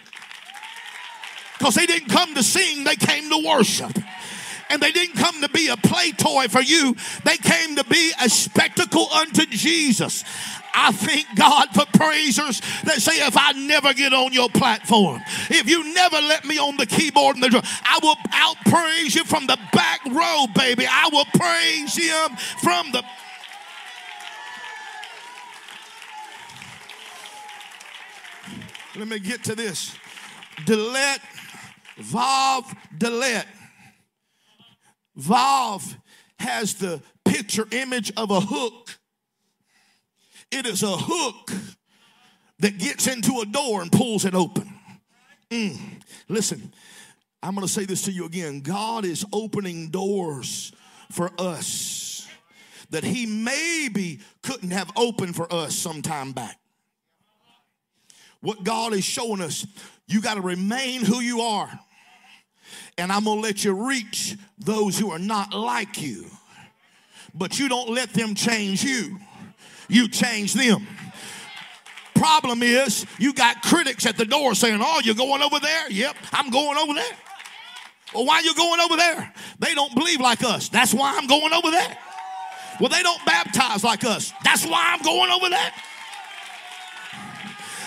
[1.58, 3.92] because they didn't come to sing, they came to worship
[4.70, 8.12] and they didn't come to be a play toy for you, they came to be
[8.22, 10.24] a spectacle unto Jesus.
[10.74, 15.20] I thank God for praisers that say, if I never get on your platform,
[15.50, 19.24] if you never let me on the keyboard and the drum, I will outpraise you
[19.24, 20.86] from the back row, baby.
[20.88, 23.04] I will praise him from the
[28.94, 29.96] Let me get to this.
[30.66, 31.18] Dalet,
[31.98, 32.64] Vav,
[32.98, 33.46] Dalet.
[35.18, 35.96] Vav
[36.38, 38.98] has the picture image of a hook.
[40.50, 41.50] It is a hook
[42.58, 44.72] that gets into a door and pulls it open.
[45.50, 45.78] Mm.
[46.28, 46.72] Listen,
[47.42, 48.60] I'm going to say this to you again.
[48.60, 50.72] God is opening doors
[51.10, 52.26] for us
[52.90, 56.58] that He maybe couldn't have opened for us some time back.
[58.40, 59.66] What God is showing us,
[60.06, 61.80] you got to remain who you are
[62.98, 66.26] and I'm going to let you reach those who are not like you.
[67.34, 69.18] But you don't let them change you,
[69.88, 70.86] you change them.
[72.14, 75.90] Problem is, you got critics at the door saying, Oh, you're going over there?
[75.90, 77.12] Yep, I'm going over there.
[78.14, 79.32] Well, why are you going over there?
[79.58, 80.68] They don't believe like us.
[80.68, 81.98] That's why I'm going over there.
[82.78, 84.32] Well, they don't baptize like us.
[84.44, 85.72] That's why I'm going over there.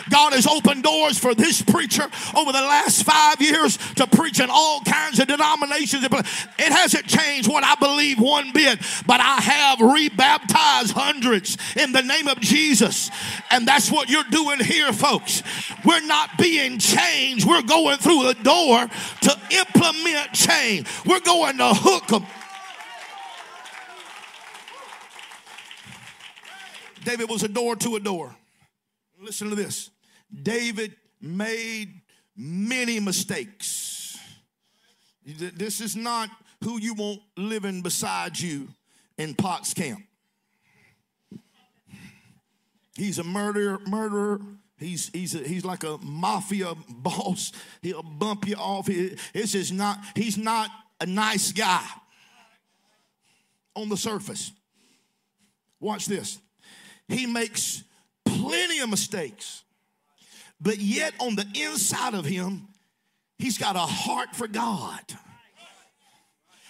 [0.10, 2.04] God has opened doors for this preacher
[2.36, 6.06] over the last five years to preach in all kinds of denominations.
[6.06, 12.02] It hasn't changed what I believe one bit, but I have rebaptized hundreds in the
[12.02, 13.10] name of Jesus.
[13.52, 15.44] And that's what you're doing here, folks.
[15.84, 18.88] We're not being changed, we're going through the door
[19.22, 20.88] to implement change.
[21.06, 22.26] We're going to hook them.
[27.04, 28.36] David was a door to a door.
[29.22, 29.92] Listen to this
[30.44, 32.02] David made
[32.36, 34.18] many mistakes.
[35.26, 36.30] This is not
[36.64, 38.68] who you want living beside you
[39.18, 40.04] in Potts Camp.
[42.96, 44.40] He's a murderer, murderer.
[44.78, 47.52] He's, he's, a, he's like a mafia boss.
[47.82, 48.86] He'll bump you off.
[48.88, 50.70] This is not, he's not
[51.02, 51.86] a nice guy
[53.76, 54.52] on the surface.
[55.80, 56.40] Watch this.
[57.08, 57.84] He makes
[58.24, 59.64] plenty of mistakes,
[60.60, 62.68] but yet on the inside of him,
[63.38, 65.02] he's got a heart for God.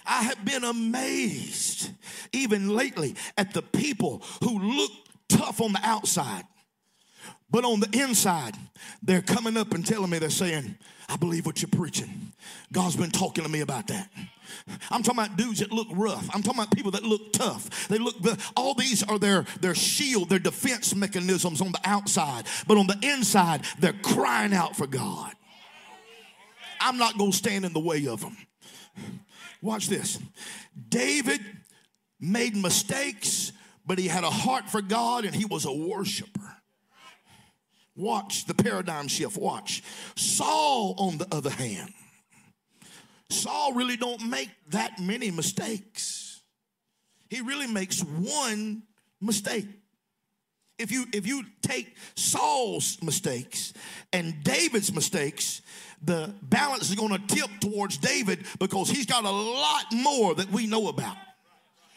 [0.06, 1.90] I have been amazed,
[2.32, 4.92] even lately, at the people who look
[5.28, 6.44] tough on the outside,
[7.56, 8.54] but on the inside,
[9.02, 10.76] they're coming up and telling me, they're saying,
[11.08, 12.34] I believe what you're preaching.
[12.74, 14.10] God's been talking to me about that.
[14.92, 16.30] I'm talking about dudes that look rough.
[16.36, 17.88] I'm talking about people that look tough.
[17.88, 22.44] They look the, all these are their their shield, their defense mechanisms on the outside,
[22.68, 25.32] but on the inside they're crying out for God.
[26.82, 28.36] I'm not going to stand in the way of them.
[29.62, 30.20] Watch this.
[30.90, 31.40] David
[32.20, 33.54] made mistakes,
[33.86, 36.55] but he had a heart for God and he was a worshiper.
[37.96, 39.38] Watch the paradigm shift.
[39.38, 39.84] Watch.
[40.16, 41.94] Saul, on the other hand,
[43.30, 46.42] Saul really don't make that many mistakes.
[47.30, 48.84] He really makes one
[49.22, 49.68] mistake.
[50.78, 53.74] If you if you take Saul's mistakes
[54.12, 55.62] and David's mistakes,
[56.02, 60.52] the balance is going to tip towards David because he's got a lot more that
[60.52, 61.16] we know about.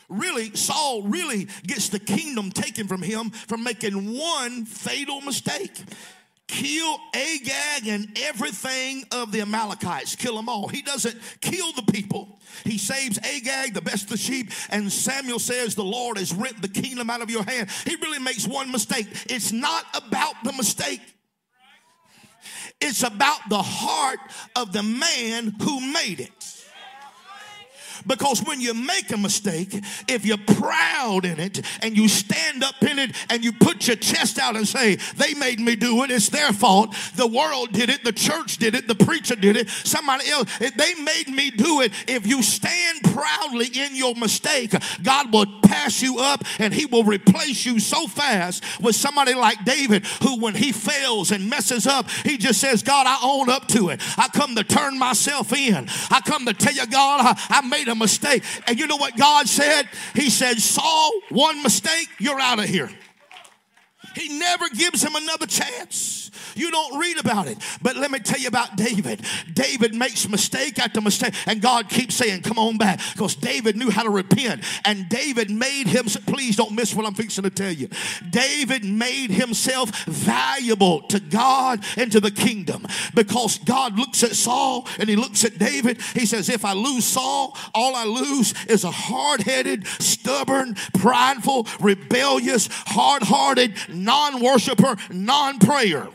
[0.08, 5.82] Really, Saul really gets the kingdom taken from him from making one fatal mistake
[6.48, 10.66] kill Agag and everything of the Amalekites, kill them all.
[10.66, 12.40] He doesn't kill the people.
[12.64, 16.62] He saves Agag, the best of the sheep, and Samuel says, The Lord has ripped
[16.62, 17.68] the kingdom out of your hand.
[17.86, 19.06] He really makes one mistake.
[19.28, 21.02] It's not about the mistake.
[22.80, 24.20] It's about the heart
[24.56, 26.37] of the man who made it.
[28.08, 32.82] Because when you make a mistake, if you're proud in it and you stand up
[32.82, 36.10] in it and you put your chest out and say, they made me do it,
[36.10, 36.96] it's their fault.
[37.16, 40.94] The world did it, the church did it, the preacher did it, somebody else, they
[40.94, 41.92] made me do it.
[42.08, 47.04] If you stand proudly in your mistake, God will pass you up and he will
[47.04, 52.08] replace you so fast with somebody like David who when he fails and messes up,
[52.24, 54.00] he just says, God, I own up to it.
[54.16, 55.88] I come to turn myself in.
[56.10, 58.42] I come to tell you, God, I, I made a mistake.
[58.66, 59.88] And you know what God said?
[60.14, 62.90] He said, Saul, one mistake, you're out of here.
[64.14, 66.27] He never gives him another chance.
[66.58, 67.58] You don't read about it.
[67.80, 69.24] But let me tell you about David.
[69.52, 73.00] David makes mistake after mistake, and God keeps saying, Come on back.
[73.12, 74.64] Because David knew how to repent.
[74.84, 77.88] And David made him, please don't miss what I'm fixing to tell you.
[78.30, 82.86] David made himself valuable to God and to the kingdom.
[83.14, 86.00] Because God looks at Saul and he looks at David.
[86.14, 91.66] He says, If I lose Saul, all I lose is a hard headed, stubborn, prideful,
[91.80, 96.08] rebellious, hard hearted, non worshiper, non prayer.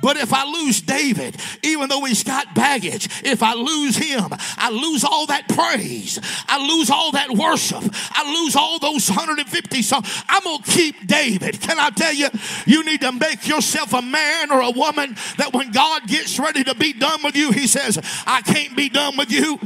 [0.00, 4.70] But if I lose David, even though he's got baggage, if I lose him, I
[4.70, 6.18] lose all that praise.
[6.48, 7.82] I lose all that worship.
[8.12, 10.22] I lose all those 150 songs.
[10.28, 11.60] I'm going to keep David.
[11.60, 12.28] Can I tell you,
[12.66, 16.64] you need to make yourself a man or a woman that when God gets ready
[16.64, 19.58] to be done with you, he says, I can't be done with you.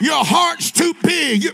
[0.00, 1.44] Your heart's too big.
[1.44, 1.52] You're,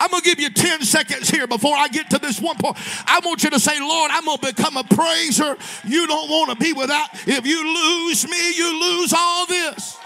[0.00, 2.78] I'm going to give you 10 seconds here before I get to this one point.
[3.06, 5.56] I want you to say, Lord, I'm going to become a praiser.
[5.86, 7.10] You don't want to be without.
[7.28, 9.98] If you lose me, you lose all this.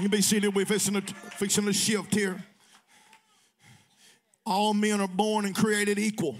[0.00, 0.54] You be seated.
[0.54, 2.42] We're fixing to, fixing to shift here.
[4.46, 6.36] All men are born and created equal.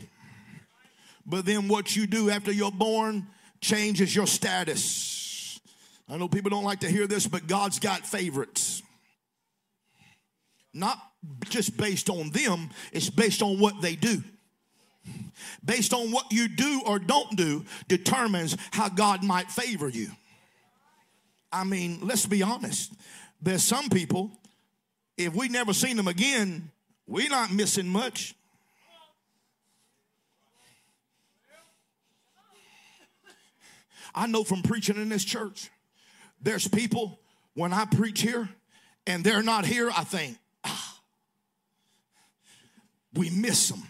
[1.30, 3.28] But then what you do after you're born
[3.60, 5.60] changes your status.
[6.08, 8.82] I know people don't like to hear this, but God's got favorites.
[10.74, 10.98] Not
[11.48, 14.24] just based on them, it's based on what they do.
[15.64, 20.08] Based on what you do or don't do determines how God might favor you.
[21.52, 22.92] I mean, let's be honest.
[23.40, 24.32] There's some people,
[25.16, 26.70] if we never seen them again,
[27.06, 28.34] we're not missing much.
[34.14, 35.70] I know from preaching in this church,
[36.40, 37.20] there's people
[37.54, 38.48] when I preach here
[39.06, 41.00] and they're not here, I think, ah,
[43.14, 43.82] we miss them.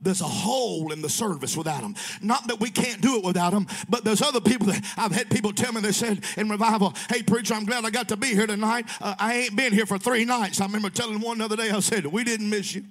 [0.00, 1.94] There's a hole in the service without them.
[2.20, 5.30] Not that we can't do it without them, but there's other people that I've had
[5.30, 8.28] people tell me, they said in revival, Hey, preacher, I'm glad I got to be
[8.28, 8.86] here tonight.
[9.00, 10.60] Uh, I ain't been here for three nights.
[10.60, 12.84] I remember telling one the other day, I said, We didn't miss you.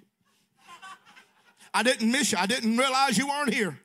[1.73, 2.39] I didn't miss you.
[2.39, 3.79] I didn't realize you weren't here.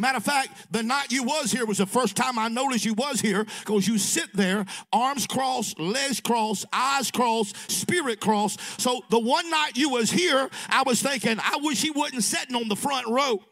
[0.00, 2.94] Matter of fact, the night you was here was the first time I noticed you
[2.94, 8.60] was here because you sit there, arms crossed, legs crossed, eyes crossed, spirit crossed.
[8.80, 12.56] So the one night you was here, I was thinking, I wish he wasn't sitting
[12.56, 13.42] on the front row.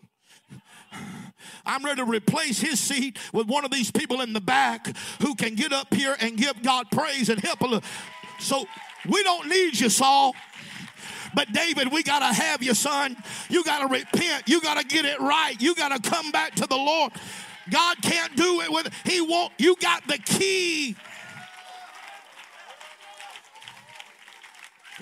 [1.66, 5.34] I'm ready to replace his seat with one of these people in the back who
[5.34, 7.88] can get up here and give God praise and help a little.
[8.40, 8.64] So
[9.06, 10.34] we don't need you, Saul.
[11.34, 13.16] But David, we got to have you, son.
[13.48, 14.48] You got to repent.
[14.48, 15.54] You got to get it right.
[15.60, 17.12] You got to come back to the Lord.
[17.70, 19.52] God can't do it with, He won't.
[19.58, 20.96] You got the key.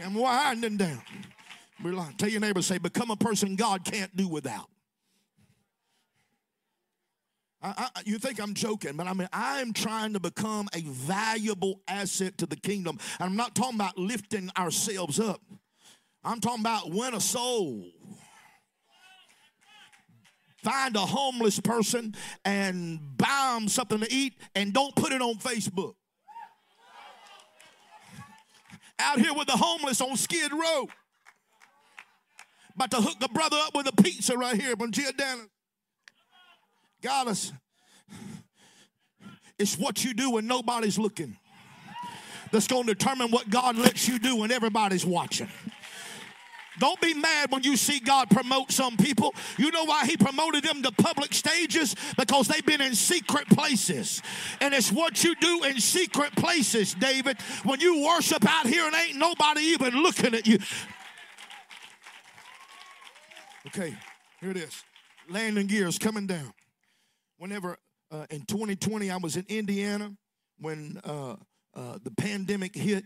[0.05, 1.03] I'm winding down.
[2.19, 4.69] Tell your neighbor, say, become a person God can't do without.
[7.63, 10.81] I, I, you think I'm joking, but I mean, I am trying to become a
[10.83, 12.99] valuable asset to the kingdom.
[13.19, 15.41] And I'm not talking about lifting ourselves up.
[16.27, 17.87] I'm talking about win a soul.
[20.65, 25.37] Find a homeless person and buy them something to eat and don't put it on
[25.37, 25.95] Facebook.
[28.99, 30.89] Out here with the homeless on Skid Row.
[32.75, 35.43] About to hook a brother up with a pizza right here from Giordano.
[37.03, 37.53] Got us.
[39.61, 41.37] It's what you do when nobody's looking
[42.51, 45.49] that's going to determine what God lets you do when everybody's watching.
[46.79, 49.35] Don't be mad when you see God promote some people.
[49.57, 51.95] You know why He promoted them to public stages?
[52.17, 54.23] Because they've been in secret places.
[54.61, 57.41] And it's what you do in secret places, David.
[57.65, 60.59] When you worship out here and ain't nobody even looking at you.
[63.69, 63.97] Okay,
[64.41, 64.85] here it is.
[65.29, 66.53] Landing gears coming down.
[67.39, 67.79] Whenever
[68.11, 70.13] uh, in 2020 I was in Indiana
[70.59, 71.37] when uh,
[71.75, 73.05] uh, the pandemic hit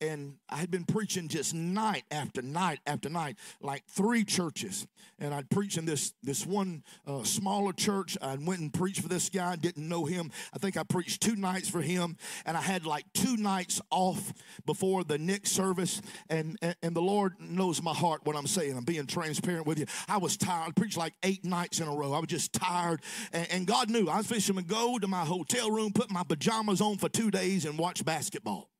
[0.00, 4.86] and I had been preaching just night after night after night, like three churches.
[5.18, 8.18] And I'd preach in this this one uh, smaller church.
[8.20, 9.56] I went and preached for this guy.
[9.56, 10.30] Didn't know him.
[10.52, 14.32] I think I preached two nights for him, and I had like two nights off
[14.66, 16.02] before the next service.
[16.28, 18.20] And and, and the Lord knows my heart.
[18.24, 19.86] What I'm saying, I'm being transparent with you.
[20.08, 20.68] I was tired.
[20.68, 22.12] I preached like eight nights in a row.
[22.12, 23.00] I was just tired,
[23.32, 26.22] and, and God knew I was fishing to go to my hotel room, put my
[26.22, 28.70] pajamas on for two days, and watch basketball.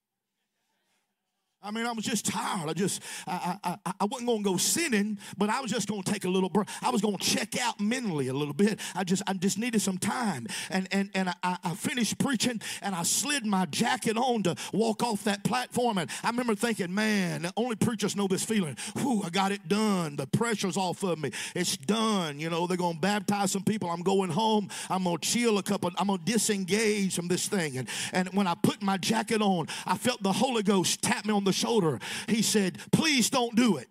[1.67, 2.71] I mean, I was just tired.
[2.71, 6.01] I just, I, I, I wasn't going to go sinning, but I was just going
[6.03, 6.69] to take a little break.
[6.81, 8.79] I was going to check out mentally a little bit.
[8.95, 10.47] I just, I just needed some time.
[10.71, 15.03] And and and I, I finished preaching, and I slid my jacket on to walk
[15.03, 15.99] off that platform.
[15.99, 18.77] And I remember thinking, man, only preachers know this feeling.
[18.99, 20.15] Whew, I got it done.
[20.15, 21.33] The pressure's off of me.
[21.57, 22.39] It's done.
[22.39, 23.91] You know, they're going to baptize some people.
[23.91, 24.69] I'm going home.
[24.89, 25.91] I'm going to chill a couple.
[25.99, 27.79] I'm going to disengage from this thing.
[27.79, 31.33] And and when I put my jacket on, I felt the Holy Ghost tap me
[31.33, 31.99] on the shoulder.
[32.29, 33.89] He said, Please don't do it.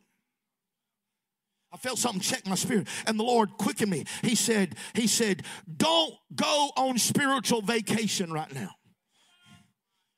[1.74, 4.06] I felt something check my spirit, and the Lord quickened me.
[4.22, 5.44] He said, He said,
[5.78, 8.72] Don't go on spiritual vacation right now.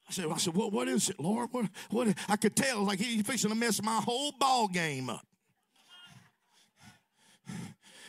[0.10, 1.50] I said, I said, well, what is it, Lord?
[1.52, 2.08] What, what?
[2.30, 5.26] I could tell like he's fixing to mess my whole ball game up.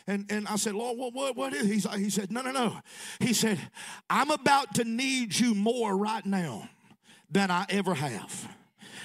[0.07, 1.99] And, and I said, Lord, what, what, what is it?
[1.99, 2.79] He said, no, no, no.
[3.19, 3.59] He said,
[4.09, 6.67] I'm about to need you more right now
[7.29, 8.49] than I ever have.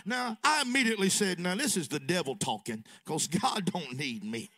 [0.05, 4.51] Now, I immediately said, now this is the devil talking because God don't need me.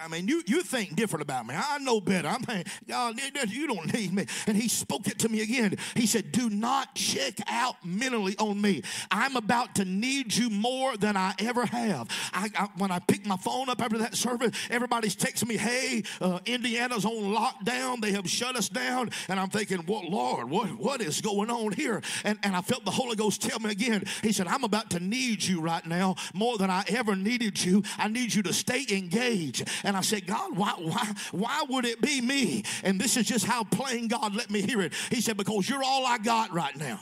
[0.00, 1.54] I mean, you, you think different about me.
[1.56, 2.28] I know better.
[2.28, 3.16] I'm saying, God,
[3.48, 4.26] you don't need me.
[4.46, 5.76] And he spoke it to me again.
[5.94, 8.82] He said, Do not check out mentally on me.
[9.10, 12.08] I'm about to need you more than I ever have.
[12.32, 16.02] I, I when I picked my phone up after that service, everybody's texting me, Hey,
[16.20, 18.00] uh, Indiana's on lockdown.
[18.00, 19.10] They have shut us down.
[19.28, 22.02] And I'm thinking, Well, Lord, what, what is going on here?
[22.24, 24.04] And, and I felt the Holy Ghost tell me again.
[24.22, 27.84] He said, I'm about to need you right now more than I ever needed you.
[27.96, 29.68] I need you to stay engaged.
[29.84, 32.64] And I said, God, why, why, why would it be me?
[32.82, 34.92] And this is just how plain God let me hear it.
[35.10, 37.00] He said, Because you're all I got right now.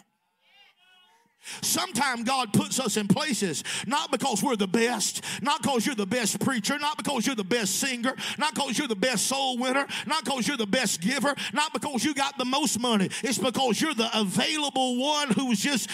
[1.61, 6.07] Sometimes God puts us in places not because we're the best, not because you're the
[6.07, 9.87] best preacher, not because you're the best singer, not because you're the best soul winner,
[10.07, 13.09] not because you're the best giver, not because you got the most money.
[13.25, 15.91] It's because you're the available one who's just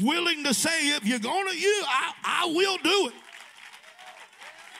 [0.00, 3.14] willing to say, if you're gonna you, I, I will do it.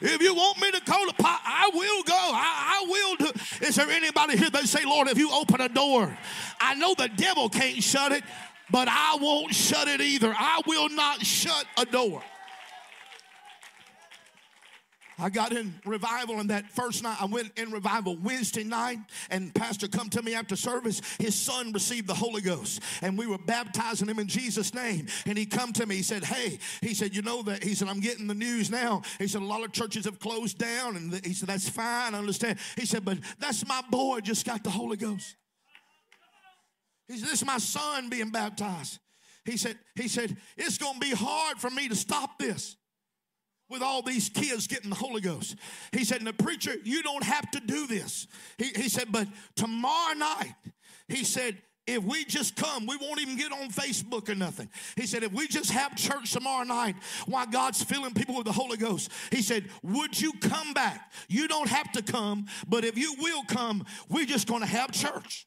[0.00, 2.14] If you want me to call the pot, I will go.
[2.14, 3.66] I, I will do.
[3.66, 6.16] Is there anybody here that say, Lord, if you open a door,
[6.60, 8.22] I know the devil can't shut it,
[8.70, 10.34] but I won't shut it either.
[10.36, 12.22] I will not shut a door.
[15.18, 18.98] I got in revival and that first night I went in revival Wednesday night
[19.30, 21.00] and pastor come to me after service.
[21.18, 25.06] His son received the Holy Ghost and we were baptizing him in Jesus name.
[25.24, 27.88] And he come to me he said hey he said you know that he said
[27.88, 29.02] I'm getting the news now.
[29.18, 32.18] He said a lot of churches have closed down and he said that's fine I
[32.18, 32.58] understand.
[32.76, 35.34] He said but that's my boy just got the Holy Ghost.
[37.08, 38.98] He said this is my son being baptized.
[39.46, 42.76] He said he said it's going to be hard for me to stop this
[43.68, 45.56] with all these kids getting the Holy Ghost.
[45.92, 48.26] He said, and the preacher, you don't have to do this.
[48.58, 50.54] He, he said, but tomorrow night,
[51.08, 54.68] he said, if we just come, we won't even get on Facebook or nothing.
[54.96, 56.96] He said, if we just have church tomorrow night
[57.26, 61.12] while God's filling people with the Holy Ghost, he said, would you come back?
[61.28, 64.90] You don't have to come, but if you will come, we're just going to have
[64.90, 65.46] church.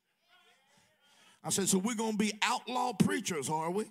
[1.44, 3.86] I said, so we're going to be outlaw preachers, are we?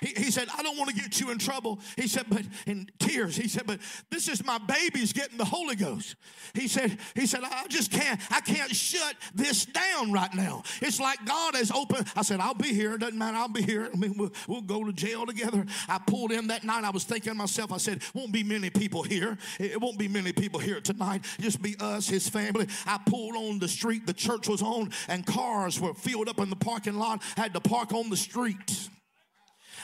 [0.00, 1.78] He, he said, I don't want to get you in trouble.
[1.96, 3.80] He said, but in tears, he said, but
[4.10, 6.16] this is my baby's getting the Holy Ghost.
[6.54, 10.62] He said, he said, I just can't, I can't shut this down right now.
[10.80, 12.06] It's like God has opened.
[12.16, 12.94] I said, I'll be here.
[12.94, 13.36] It doesn't matter.
[13.36, 13.90] I'll be here.
[13.92, 15.64] I mean, we'll, we'll go to jail together.
[15.88, 16.84] I pulled in that night.
[16.84, 19.38] I was thinking to myself, I said, won't be many people here.
[19.58, 21.24] It won't be many people here tonight.
[21.40, 22.68] Just be us, his family.
[22.86, 26.50] I pulled on the street the church was on, and cars were filled up in
[26.50, 27.22] the parking lot.
[27.36, 28.88] I had to park on the street.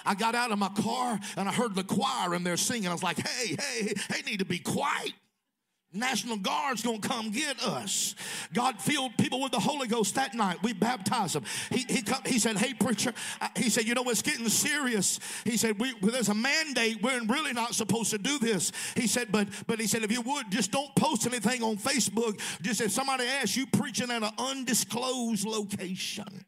[0.04, 2.88] I got out of my car and I heard the choir and they're singing.
[2.88, 5.12] I was like, hey, hey, they need to be quiet.
[5.94, 8.16] National Guard's gonna come get us.
[8.52, 10.60] God filled people with the Holy Ghost that night.
[10.62, 11.44] We baptized them.
[11.70, 13.14] He, he, come, he said, Hey, preacher,
[13.56, 15.20] he said, You know, it's getting serious.
[15.44, 17.00] He said, we, There's a mandate.
[17.00, 18.72] We're really not supposed to do this.
[18.96, 22.40] He said, But but he said, If you would, just don't post anything on Facebook.
[22.60, 26.44] Just if somebody asks you preaching at an undisclosed location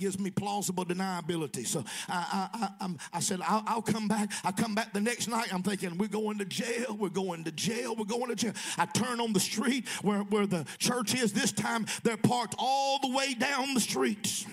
[0.00, 1.66] gives me plausible deniability.
[1.66, 2.48] So I,
[2.80, 4.32] I, I, I said, I'll, I'll, come back.
[4.44, 5.52] I come back the next night.
[5.52, 6.96] I'm thinking, we're going to jail.
[6.98, 7.94] We're going to jail.
[7.94, 8.52] We're going to jail.
[8.78, 11.32] I turn on the street where, where the church is.
[11.32, 14.46] This time they're parked all the way down the street.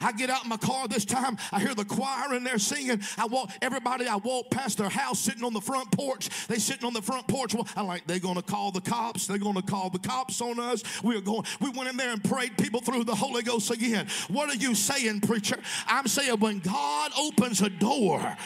[0.00, 1.38] I get out in my car this time.
[1.52, 3.00] I hear the choir in they're singing.
[3.16, 6.28] I walk, everybody, I walk past their house sitting on the front porch.
[6.48, 7.54] They sitting on the front porch.
[7.76, 9.26] I'm like, they're to call the cops.
[9.26, 10.82] They're to call the cops on us.
[11.02, 14.06] We are going, we went in there and prayed people through the Holy Ghost again.
[14.28, 15.58] What are you saying, preacher?
[15.86, 18.36] I'm saying when God opens a door,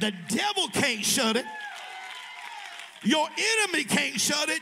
[0.00, 1.44] the devil can't shut it.
[3.02, 3.28] Your
[3.62, 4.60] enemy can't shut it,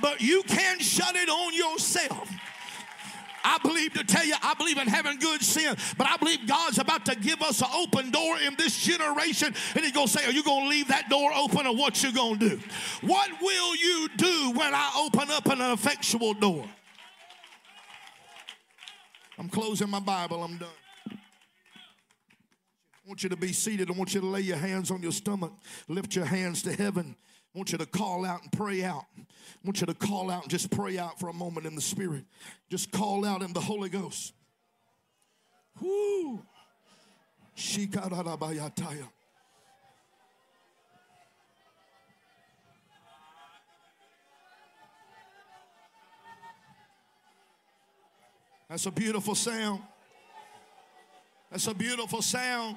[0.00, 2.30] but you can shut it on yourself.
[3.44, 6.78] I believe to tell you, I believe in having good sin, but I believe God's
[6.78, 9.54] about to give us an open door in this generation.
[9.74, 12.02] And He's going to say, Are you going to leave that door open or what
[12.02, 12.60] you going to do?
[13.02, 16.64] What will you do when I open up an effectual door?
[19.38, 20.42] I'm closing my Bible.
[20.42, 20.68] I'm done.
[21.10, 21.16] I
[23.06, 23.88] want you to be seated.
[23.88, 25.52] I want you to lay your hands on your stomach,
[25.86, 27.16] lift your hands to heaven.
[27.54, 29.04] I want you to call out and pray out.
[29.18, 29.24] I
[29.64, 32.24] want you to call out and just pray out for a moment in the Spirit.
[32.70, 34.34] Just call out in the Holy Ghost.
[35.80, 36.42] Whoo.
[48.68, 49.82] That's a beautiful sound.
[51.50, 52.76] That's a beautiful sound.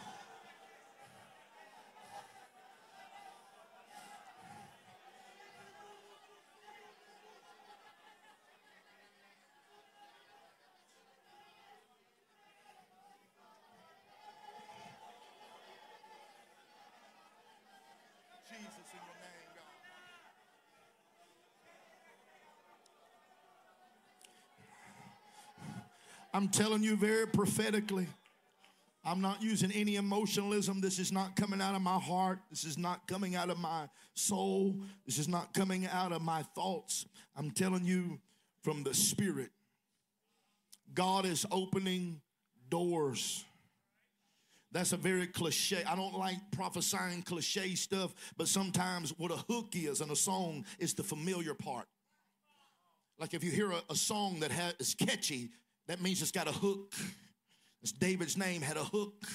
[26.33, 28.07] I'm telling you very prophetically.
[29.03, 30.79] I'm not using any emotionalism.
[30.79, 32.39] This is not coming out of my heart.
[32.49, 34.75] This is not coming out of my soul.
[35.05, 37.05] This is not coming out of my thoughts.
[37.35, 38.19] I'm telling you
[38.61, 39.49] from the Spirit.
[40.93, 42.21] God is opening
[42.69, 43.43] doors.
[44.71, 45.83] That's a very cliche.
[45.85, 50.65] I don't like prophesying cliche stuff, but sometimes what a hook is in a song
[50.79, 51.87] is the familiar part.
[53.19, 55.49] Like if you hear a, a song that has, is catchy,
[55.91, 56.93] that means it's got a hook.
[57.83, 59.25] It's David's name had a hook.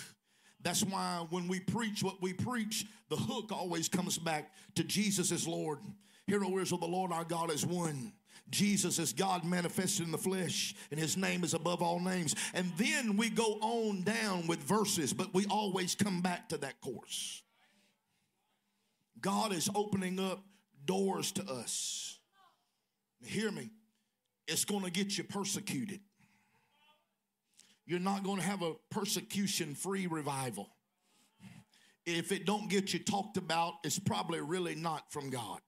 [0.63, 5.33] That's why when we preach what we preach, the hook always comes back to Jesus
[5.33, 5.81] as Lord.
[6.27, 8.15] Hear, O Israel, the Lord our God is one.
[8.49, 12.35] Jesus is God manifested in the flesh, and his name is above all names.
[12.55, 16.81] And then we go on down with verses, but we always come back to that
[16.81, 17.43] course.
[19.21, 20.43] God is opening up
[20.87, 22.19] doors to us.
[23.23, 23.69] Hear me.
[24.49, 26.01] It's going to get you persecuted.
[27.87, 30.69] You're not going to have a persecution free revival.
[32.05, 35.61] If it don't get you talked about, it's probably really not from God.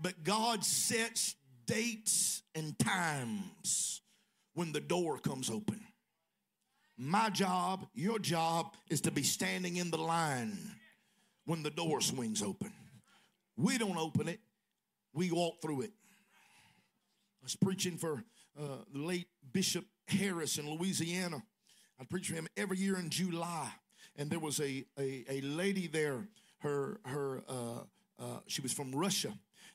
[0.00, 1.34] But God sets
[1.66, 4.02] dates and times
[4.54, 5.80] when the door comes open.
[6.96, 10.58] My job, your job, is to be standing in the line
[11.44, 12.72] when the door swings open.
[13.56, 14.40] We don't open it,
[15.12, 15.92] we walk through it.
[17.40, 18.24] I was preaching for
[18.58, 21.42] uh, the late Bishop Harris in Louisiana.
[22.00, 23.70] I preach for him every year in July.
[24.16, 26.28] And there was a, a, a lady there,
[26.58, 27.80] her, her, uh,
[28.20, 29.32] uh, she was from Russia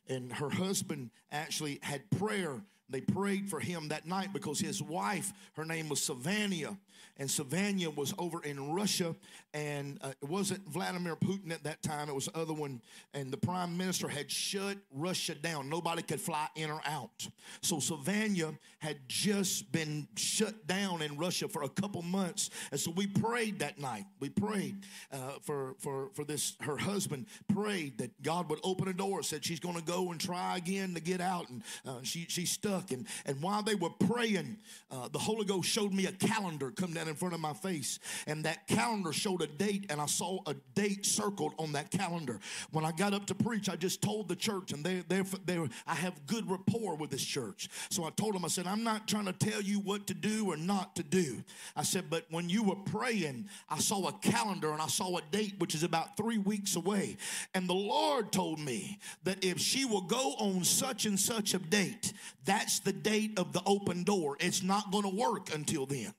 [0.07, 2.61] and her husband actually had prayer.
[2.89, 6.77] They prayed for him that night because his wife, her name was Savannah,
[7.17, 9.15] and Savannah was over in Russia,
[9.53, 12.81] and uh, it wasn't Vladimir Putin at that time; it was the other one.
[13.13, 17.27] And the prime minister had shut Russia down; nobody could fly in or out.
[17.61, 22.91] So Savannah had just been shut down in Russia for a couple months, and so
[22.91, 24.05] we prayed that night.
[24.19, 24.77] We prayed
[25.11, 26.57] uh, for for for this.
[26.61, 29.21] Her husband prayed that God would open a door.
[29.21, 32.51] Said she's going to go and try again to get out, and uh, she she's
[32.51, 32.72] stuck.
[32.91, 34.57] And and while they were praying,
[34.91, 37.99] uh, the Holy Ghost showed me a calendar come down in front of my face,
[38.27, 42.39] and that calendar showed a date, and I saw a date circled on that calendar.
[42.71, 45.59] When I got up to preach, I just told the church, and they, they, they,
[45.87, 47.69] I have good rapport with this church.
[47.89, 50.51] So I told them, I said, I'm not trying to tell you what to do
[50.51, 51.43] or not to do.
[51.75, 55.21] I said, but when you were praying, I saw a calendar and I saw a
[55.31, 57.17] date which is about three weeks away.
[57.53, 61.59] And the Lord told me that if she will go on such and such a
[61.59, 62.13] date,
[62.45, 64.37] that's the date of the open door.
[64.39, 66.13] It's not going to work until then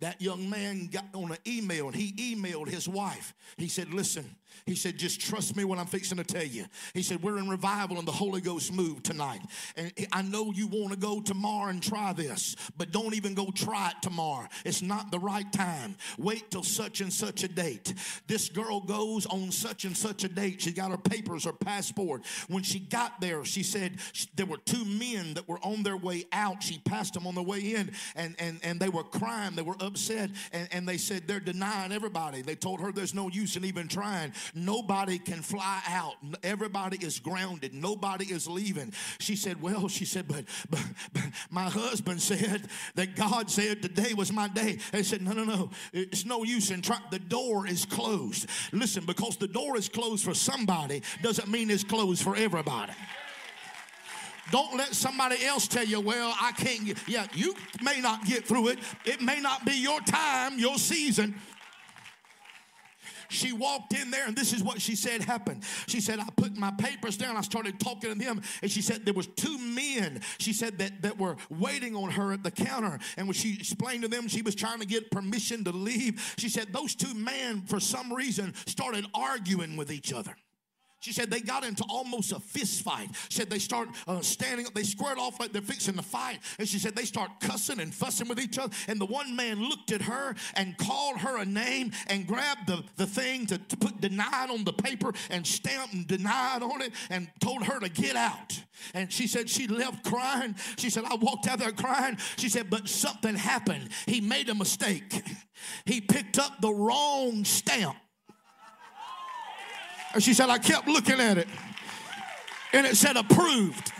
[0.00, 3.34] that young man got on an email and he emailed his wife.
[3.56, 6.66] He said, Listen, he said, just trust me what I'm fixing to tell you.
[6.94, 9.40] He said, we're in revival and the Holy Ghost moved tonight.
[9.76, 13.50] And I know you want to go tomorrow and try this, but don't even go
[13.54, 14.46] try it tomorrow.
[14.64, 15.96] It's not the right time.
[16.18, 17.94] Wait till such and such a date.
[18.26, 20.60] This girl goes on such and such a date.
[20.60, 22.22] She got her papers, her passport.
[22.48, 23.96] When she got there, she said
[24.36, 26.62] there were two men that were on their way out.
[26.62, 29.54] She passed them on the way in and, and, and they were crying.
[29.54, 30.30] They were upset.
[30.52, 32.42] And, and they said they're denying everybody.
[32.42, 34.32] They told her there's no use in even trying.
[34.54, 36.14] Nobody can fly out.
[36.42, 37.74] Everybody is grounded.
[37.74, 38.92] Nobody is leaving.
[39.18, 44.14] She said, Well, she said, but, but, but my husband said that God said today
[44.14, 44.78] was my day.
[44.92, 45.70] They said, No, no, no.
[45.92, 47.02] It's no use in trying.
[47.10, 48.48] The door is closed.
[48.72, 52.92] Listen, because the door is closed for somebody doesn't mean it's closed for everybody.
[54.50, 56.96] Don't let somebody else tell you, well, I can't.
[57.06, 58.78] Yeah, you may not get through it.
[59.04, 61.34] It may not be your time, your season,
[63.28, 65.64] she walked in there, and this is what she said happened.
[65.86, 69.04] She said, I put my papers down, I started talking to them, and she said
[69.04, 72.98] there was two men, she said, that, that were waiting on her at the counter.
[73.16, 76.48] And when she explained to them she was trying to get permission to leave, she
[76.48, 80.34] said those two men, for some reason, started arguing with each other.
[81.00, 83.10] She said they got into almost a fist fight.
[83.30, 86.40] Said they start uh, standing up, they squared off like they're fixing to fight.
[86.58, 88.74] And she said they start cussing and fussing with each other.
[88.88, 92.82] And the one man looked at her and called her a name and grabbed the,
[92.96, 96.92] the thing to, to put denied on the paper and stamped and denied on it
[97.10, 98.60] and told her to get out.
[98.94, 100.56] And she said she left crying.
[100.78, 102.16] She said, I walked out there crying.
[102.36, 103.90] She said, but something happened.
[104.06, 105.22] He made a mistake.
[105.84, 107.96] He picked up the wrong stamp
[110.14, 111.48] and she said, I kept looking at it.
[112.72, 113.92] And it said approved.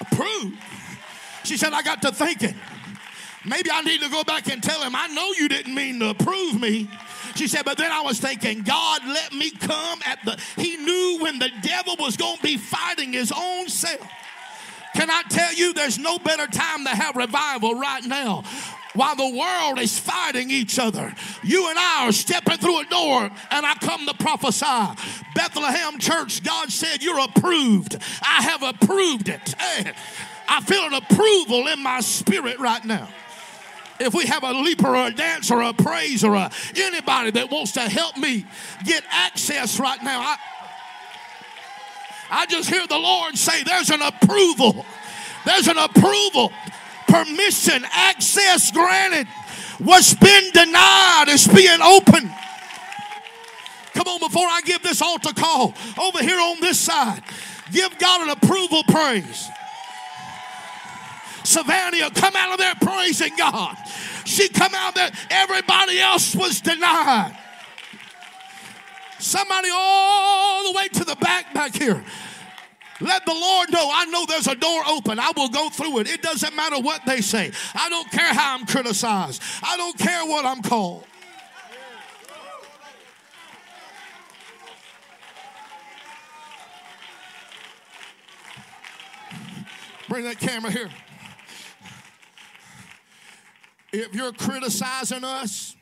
[0.00, 0.58] Approved.
[1.44, 2.54] She said, I got to thinking.
[3.44, 6.10] Maybe I need to go back and tell him, I know you didn't mean to
[6.10, 6.88] approve me.
[7.36, 11.18] She said, but then I was thinking, God let me come at the, he knew
[11.20, 14.06] when the devil was going to be fighting his own self.
[14.94, 18.42] Can I tell you, there's no better time to have revival right now
[18.98, 21.14] while the world is fighting each other.
[21.44, 25.00] You and I are stepping through a door, and I come to prophesy.
[25.36, 27.96] Bethlehem Church, God said, You're approved.
[28.22, 29.54] I have approved it.
[29.56, 29.92] Hey,
[30.48, 33.08] I feel an approval in my spirit right now.
[34.00, 37.72] if we have a leaper or a dancer or a praiser or anybody that wants
[37.72, 38.46] to help me
[38.84, 40.36] get access right now, I,
[42.30, 44.84] I just hear the Lord say there's an approval.
[45.44, 46.52] There's an approval,
[47.08, 49.26] permission, access granted.
[49.78, 52.30] What's been denied is being opened.
[53.94, 57.22] Come on, before I give this altar call over here on this side,
[57.72, 59.48] give God an approval praise.
[61.44, 63.76] Savannah come out of there praising God.
[64.24, 67.36] She come out there, everybody else was denied.
[69.18, 72.04] Somebody all the way to the back back here.
[73.00, 73.88] Let the Lord know.
[73.92, 75.20] I know there's a door open.
[75.20, 76.10] I will go through it.
[76.10, 77.52] It doesn't matter what they say.
[77.74, 79.40] I don't care how I'm criticized.
[79.62, 81.04] I don't care what I'm called.
[90.08, 90.88] Bring that camera here.
[93.92, 95.76] If you're criticizing us,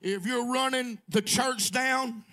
[0.00, 2.24] if you're running the church down,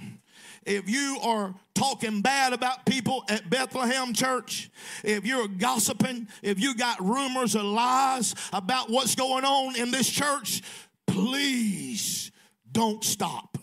[0.70, 4.70] if you are talking bad about people at Bethlehem Church,
[5.03, 10.07] if you're gossiping, if you got rumors or lies about what's going on in this
[10.07, 10.61] church,
[11.07, 12.32] please
[12.72, 13.57] don't stop.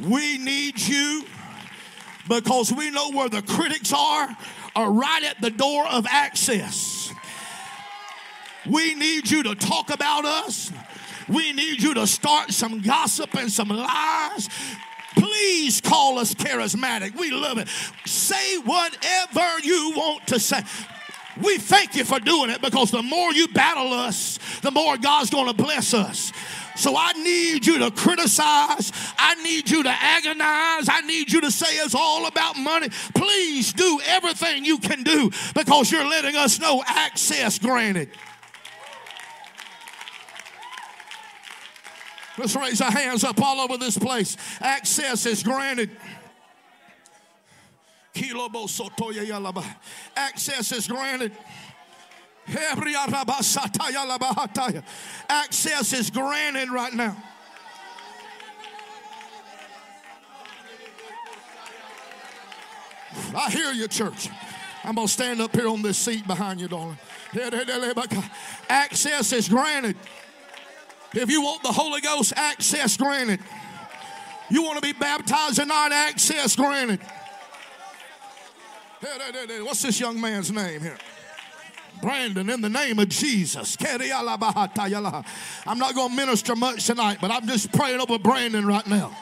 [0.00, 1.24] We need you
[2.26, 4.34] because we know where the critics are,
[4.74, 7.12] are right at the door of access.
[8.66, 10.72] We need you to talk about us.
[11.28, 14.48] We need you to start some gossip and some lies.
[15.16, 17.16] Please call us charismatic.
[17.16, 17.68] We love it.
[18.04, 20.60] Say whatever you want to say.
[21.40, 25.30] We thank you for doing it because the more you battle us, the more God's
[25.30, 26.32] going to bless us.
[26.76, 28.92] So I need you to criticize.
[29.16, 30.88] I need you to agonize.
[30.88, 32.88] I need you to say it's all about money.
[33.14, 38.10] Please do everything you can do because you're letting us know access granted.
[42.36, 44.36] Let's raise our hands up all over this place.
[44.60, 45.90] Access is granted.
[50.16, 51.32] Access is granted.
[55.28, 57.16] Access is granted right now.
[63.36, 64.28] I hear you, church.
[64.84, 66.98] I'm going to stand up here on this seat behind you, darling.
[68.68, 69.96] Access is granted.
[71.14, 73.40] If you want the Holy Ghost, access granted.
[74.50, 77.00] You want to be baptized tonight, access granted.
[79.62, 80.98] What's this young man's name here?
[82.02, 83.76] Brandon, in the name of Jesus.
[83.80, 89.16] I'm not going to minister much tonight, but I'm just praying over Brandon right now.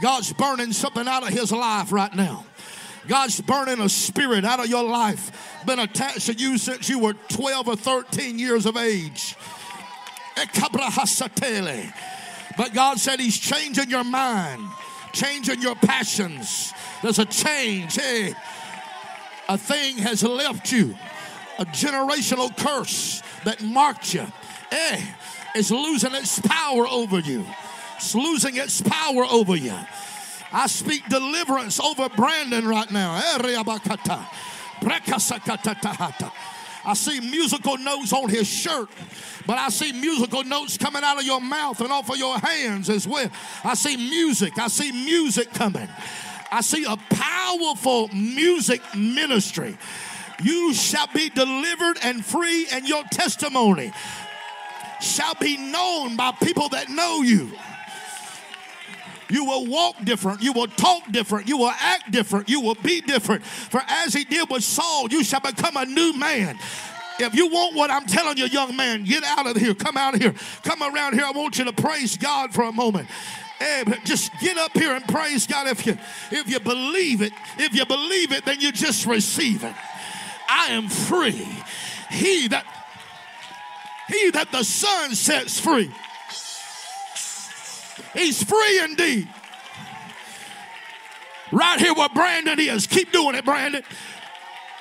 [0.00, 2.44] God's burning something out of his life right now.
[3.08, 7.14] God's burning a spirit out of your life, been attached to you since you were
[7.30, 9.36] 12 or 13 years of age.
[12.56, 14.62] But God said He's changing your mind,
[15.12, 16.72] changing your passions.
[17.02, 17.96] There's a change.
[17.96, 18.34] Hey,
[19.48, 20.96] a thing has left you,
[21.58, 24.26] a generational curse that marked you.
[24.70, 25.02] Hey,
[25.54, 27.46] is losing its power over you.
[27.96, 29.76] It's losing its power over you.
[30.52, 33.20] I speak deliverance over Brandon right now.
[36.84, 38.88] I see musical notes on his shirt,
[39.46, 42.90] but I see musical notes coming out of your mouth and off of your hands
[42.90, 43.30] as well.
[43.64, 44.58] I see music.
[44.58, 45.88] I see music coming.
[46.50, 49.76] I see a powerful music ministry.
[50.42, 53.92] You shall be delivered and free, and your testimony
[55.00, 57.52] shall be known by people that know you.
[59.32, 60.42] You will walk different.
[60.42, 61.48] You will talk different.
[61.48, 62.50] You will act different.
[62.50, 63.42] You will be different.
[63.42, 66.58] For as he did with Saul, you shall become a new man.
[67.18, 69.74] If you want what I'm telling you, young man, get out of here.
[69.74, 70.34] Come out of here.
[70.64, 71.24] Come around here.
[71.24, 73.08] I want you to praise God for a moment.
[73.58, 75.96] Hey, just get up here and praise God if you
[76.30, 77.32] if you believe it.
[77.58, 79.74] If you believe it, then you just receive it.
[80.46, 81.48] I am free.
[82.10, 82.66] He that
[84.08, 85.90] he that the Son sets free
[88.14, 89.28] He's free indeed.
[91.50, 92.86] Right here where Brandon is.
[92.86, 93.82] Keep doing it, Brandon.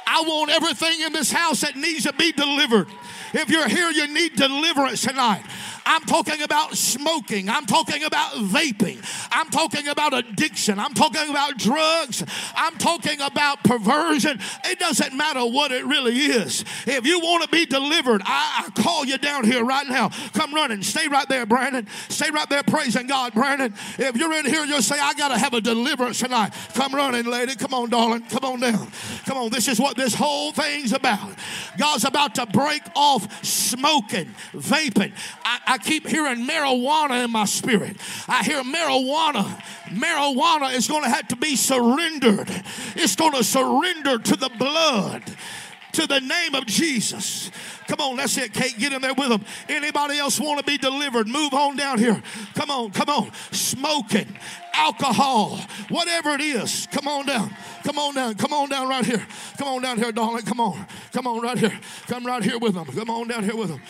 [0.08, 2.88] I want everything in this house that needs to be delivered.
[3.34, 5.44] If you're here, you need deliverance tonight.
[5.86, 7.50] I'm talking about smoking.
[7.50, 9.04] I'm talking about vaping.
[9.32, 10.80] I'm talking about addiction.
[10.80, 12.24] I'm talking about drugs.
[12.56, 14.40] I'm talking about perversion.
[14.66, 16.64] It doesn't matter what it really is.
[16.86, 20.10] If you want to be delivered, I, I call you down here right now.
[20.34, 20.84] Come running.
[20.84, 21.88] Stay right there, Brandon.
[22.10, 23.74] Stay right there praising God, Brandon.
[23.98, 26.54] If you're in here, you'll say, I got to have a deliverance tonight.
[26.74, 27.56] Come running, lady.
[27.56, 28.24] Come on, darling.
[28.24, 28.92] Come on down.
[29.26, 29.50] Come on.
[29.50, 31.32] This is what this whole thing's about.
[31.78, 35.14] God's about to break off smoking, vaping.
[35.44, 37.96] I, I keep hearing marijuana in my spirit.
[38.28, 39.46] I hear marijuana.
[39.86, 42.50] Marijuana is going to have to be surrendered.
[42.98, 45.24] It's going to surrender to the blood
[45.94, 47.52] to the name of Jesus.
[47.88, 48.78] Come on, that's it, Kate.
[48.78, 49.44] Get in there with them.
[49.70, 51.28] Anybody else want to be delivered?
[51.28, 52.22] Move on down here.
[52.56, 53.32] Come on, come on.
[53.52, 54.28] Smoking,
[54.74, 55.58] alcohol,
[55.90, 56.88] whatever it is.
[56.92, 57.54] Come on down.
[57.84, 58.36] Come on down.
[58.36, 59.26] Come on down right here.
[59.58, 60.44] Come on down here, darling.
[60.44, 60.86] Come on.
[61.12, 61.80] Come on right here.
[62.08, 62.86] Come right here with them.
[62.86, 63.82] Come on down here with them.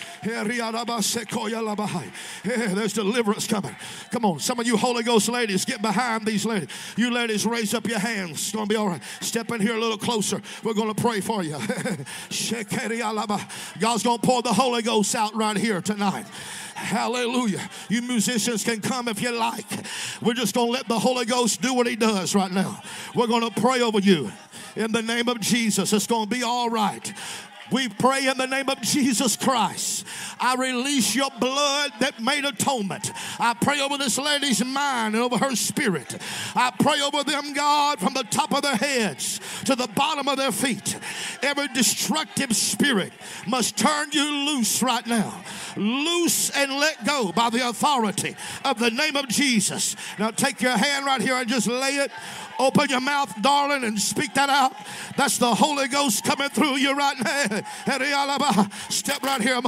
[2.43, 3.75] Yeah, there's deliverance coming.
[4.11, 4.39] Come on.
[4.39, 6.69] Some of you Holy Ghost ladies, get behind these ladies.
[6.97, 8.31] You ladies, raise up your hands.
[8.31, 9.01] It's going to be all right.
[9.19, 10.41] Step in here a little closer.
[10.63, 11.51] We're going to pray for you.
[13.79, 16.25] God's going to pour the Holy Ghost out right here tonight.
[16.73, 17.69] Hallelujah.
[17.89, 19.65] You musicians can come if you like.
[20.21, 22.81] We're just going to let the Holy Ghost do what he does right now.
[23.13, 24.31] We're going to pray over you
[24.75, 25.93] in the name of Jesus.
[25.93, 27.10] It's going to be all right.
[27.71, 30.05] We pray in the name of Jesus Christ.
[30.41, 33.11] I release your blood that made atonement.
[33.39, 36.17] I pray over this lady's mind and over her spirit.
[36.53, 40.37] I pray over them, God, from the top of their heads to the bottom of
[40.37, 40.97] their feet.
[41.41, 43.13] Every destructive spirit
[43.47, 45.41] must turn you loose right now.
[45.77, 48.35] Loose and let go by the authority
[48.65, 49.95] of the name of Jesus.
[50.19, 52.11] Now take your hand right here and just lay it
[52.61, 54.73] Open your mouth, darling, and speak that out.
[55.17, 58.67] That's the Holy Ghost coming through you right now.
[58.89, 59.59] Step right here.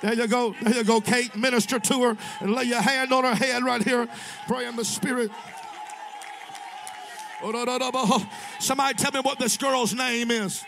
[0.00, 0.54] There you go.
[0.62, 1.34] There you go, Kate.
[1.34, 4.08] Minister to her and lay your hand on her head right here.
[4.46, 5.32] Pray in the Spirit.
[7.42, 10.62] Oh, oh, somebody tell me what this girl's name is.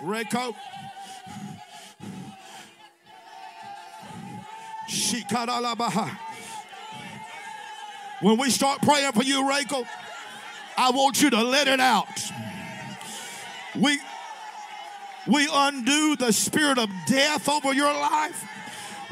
[0.00, 0.54] Reiko.
[8.20, 9.86] When we start praying for you, Reiko,
[10.76, 12.06] I want you to let it out.
[13.78, 13.98] We
[15.26, 18.48] we undo the spirit of death over your life.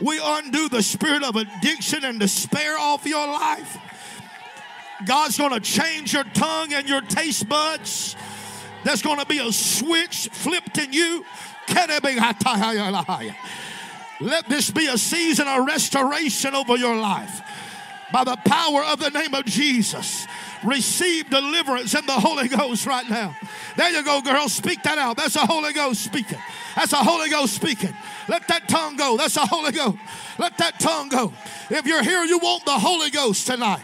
[0.01, 3.79] We undo the spirit of addiction and despair off your life.
[5.07, 8.17] God's going to change your tongue and your taste buds.
[8.85, 11.25] There's going to be a switch flipped in you.
[14.21, 17.41] Let this be a season of restoration over your life.
[18.13, 20.27] By the power of the name of Jesus,
[20.63, 23.35] receive deliverance in the Holy Ghost right now.
[23.77, 24.49] There you go, girl.
[24.49, 25.17] Speak that out.
[25.17, 26.39] That's the Holy Ghost speaking.
[26.77, 27.95] That's the Holy Ghost speaking.
[28.29, 29.17] Let that tongue go.
[29.17, 29.99] That's the Holy Ghost.
[30.39, 31.33] Let that tongue go.
[31.71, 33.83] If you're here, you want the Holy Ghost tonight.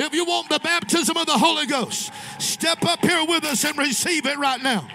[0.00, 3.76] If you want the baptism of the Holy Ghost, step up here with us and
[3.76, 4.88] receive it right now.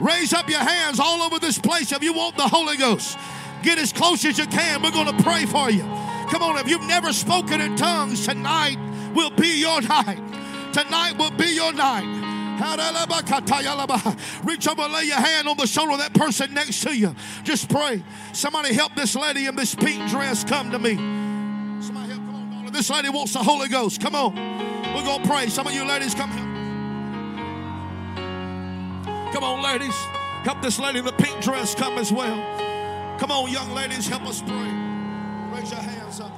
[0.00, 3.16] Raise up your hands all over this place if you want the Holy Ghost.
[3.62, 4.82] Get as close as you can.
[4.82, 5.82] We're going to pray for you.
[5.82, 8.78] Come on, if you've never spoken in tongues, tonight
[9.14, 10.20] will be your night.
[10.72, 12.26] Tonight will be your night.
[14.42, 17.14] Reach over and lay your hand on the shoulder of that person next to you.
[17.44, 18.02] Just pray.
[18.32, 21.17] Somebody help this lady in this pink dress come to me.
[22.90, 24.00] Lady wants the Holy Ghost.
[24.00, 24.34] Come on.
[24.94, 25.48] We're going to pray.
[25.48, 26.46] Some of you ladies, come here.
[29.32, 29.94] Come on, ladies.
[30.44, 32.36] Help this lady in the pink dress come as well.
[33.18, 34.70] Come on, young ladies, help us pray.
[35.52, 36.32] Raise your hands up.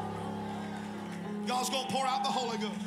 [1.47, 2.81] God's going to pour out the Holy Ghost.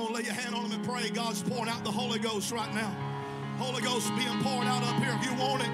[0.00, 1.10] Come on, lay your hand on them and pray.
[1.10, 2.88] God's pouring out the Holy Ghost right now.
[3.58, 5.68] Holy Ghost being poured out up here if you want it.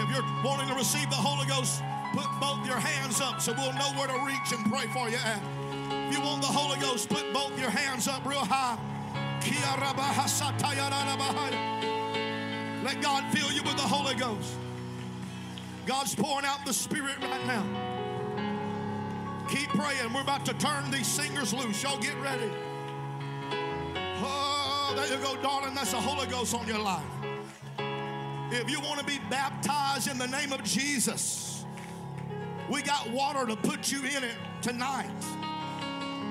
[0.00, 1.82] If you're wanting to receive the Holy Ghost,
[2.14, 5.18] put both your hands up so we'll know where to reach and pray for you
[5.18, 5.42] at.
[6.08, 8.78] If you want the Holy Ghost, put both your hands up real high.
[12.82, 14.54] Let God fill you with the Holy Ghost.
[15.84, 17.66] God's pouring out the Spirit right now.
[19.50, 20.10] Keep praying.
[20.14, 21.82] We're about to turn these singers loose.
[21.82, 22.50] Y'all get ready.
[24.94, 25.74] There you go, darling.
[25.74, 27.04] That's the Holy Ghost on your life.
[28.50, 31.64] If you want to be baptized in the name of Jesus,
[32.68, 35.10] we got water to put you in it tonight.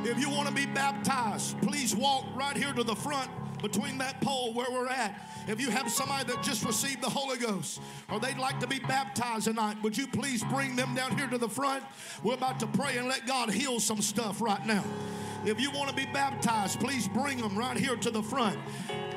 [0.04, 3.30] If you want to be baptized, please walk right here to the front
[3.62, 5.30] between that pole where we're at.
[5.48, 7.82] If you have somebody that just received the Holy Ghost
[8.12, 11.38] or they'd like to be baptized tonight, would you please bring them down here to
[11.38, 11.84] the front?
[12.24, 14.84] We're about to pray and let God heal some stuff right now.
[15.46, 18.60] If you want to be baptized, please bring them right here to the front.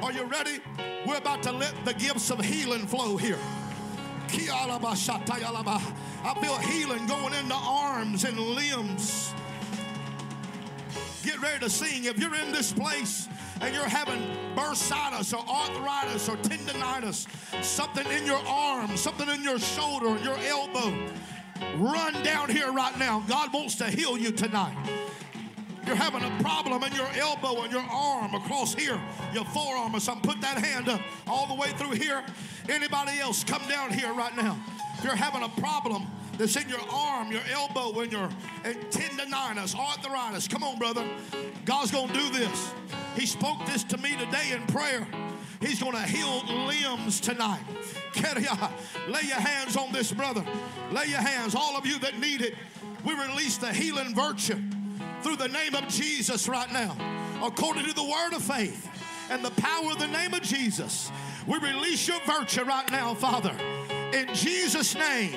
[0.02, 0.60] Are you ready?
[1.06, 3.38] We're about to let the gifts of healing flow here.
[6.24, 9.34] I feel healing going into arms and limbs.
[11.24, 12.04] Get ready to sing.
[12.04, 13.28] If you're in this place
[13.60, 14.22] and you're having
[14.56, 17.26] bursitis or arthritis or tendonitis,
[17.62, 20.94] something in your arm, something in your shoulder, your elbow,
[21.76, 23.22] run down here right now.
[23.28, 24.76] God wants to heal you tonight.
[25.86, 29.00] You're having a problem in your elbow and your arm across here,
[29.32, 30.30] your forearm or something.
[30.30, 32.22] Put that hand up all the way through here.
[32.68, 34.58] Anybody else, come down here right now.
[34.98, 36.06] If you're having a problem,
[36.38, 38.28] that's in your arm, your elbow, and your
[38.64, 40.48] and tendonitis, arthritis.
[40.48, 41.04] Come on, brother.
[41.64, 42.72] God's going to do this.
[43.16, 45.06] He spoke this to me today in prayer.
[45.60, 47.62] He's going to heal limbs tonight.
[49.08, 50.44] Lay your hands on this, brother.
[50.90, 52.54] Lay your hands, all of you that need it.
[53.04, 54.60] We release the healing virtue
[55.22, 56.96] through the name of Jesus right now,
[57.42, 58.88] according to the word of faith
[59.30, 61.10] and the power of the name of Jesus.
[61.46, 63.54] We release your virtue right now, Father.
[64.12, 65.36] In Jesus' name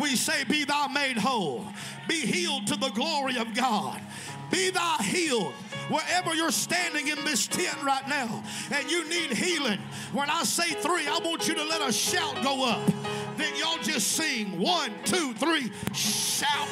[0.00, 1.66] we say, Be thou made whole.
[2.08, 4.00] Be healed to the glory of God.
[4.50, 5.52] Be thou healed
[5.88, 9.78] wherever you're standing in this tent right now and you need healing.
[10.12, 12.86] When I say three, I want you to let a shout go up.
[13.36, 16.68] Then y'all just sing one, two, three, shout.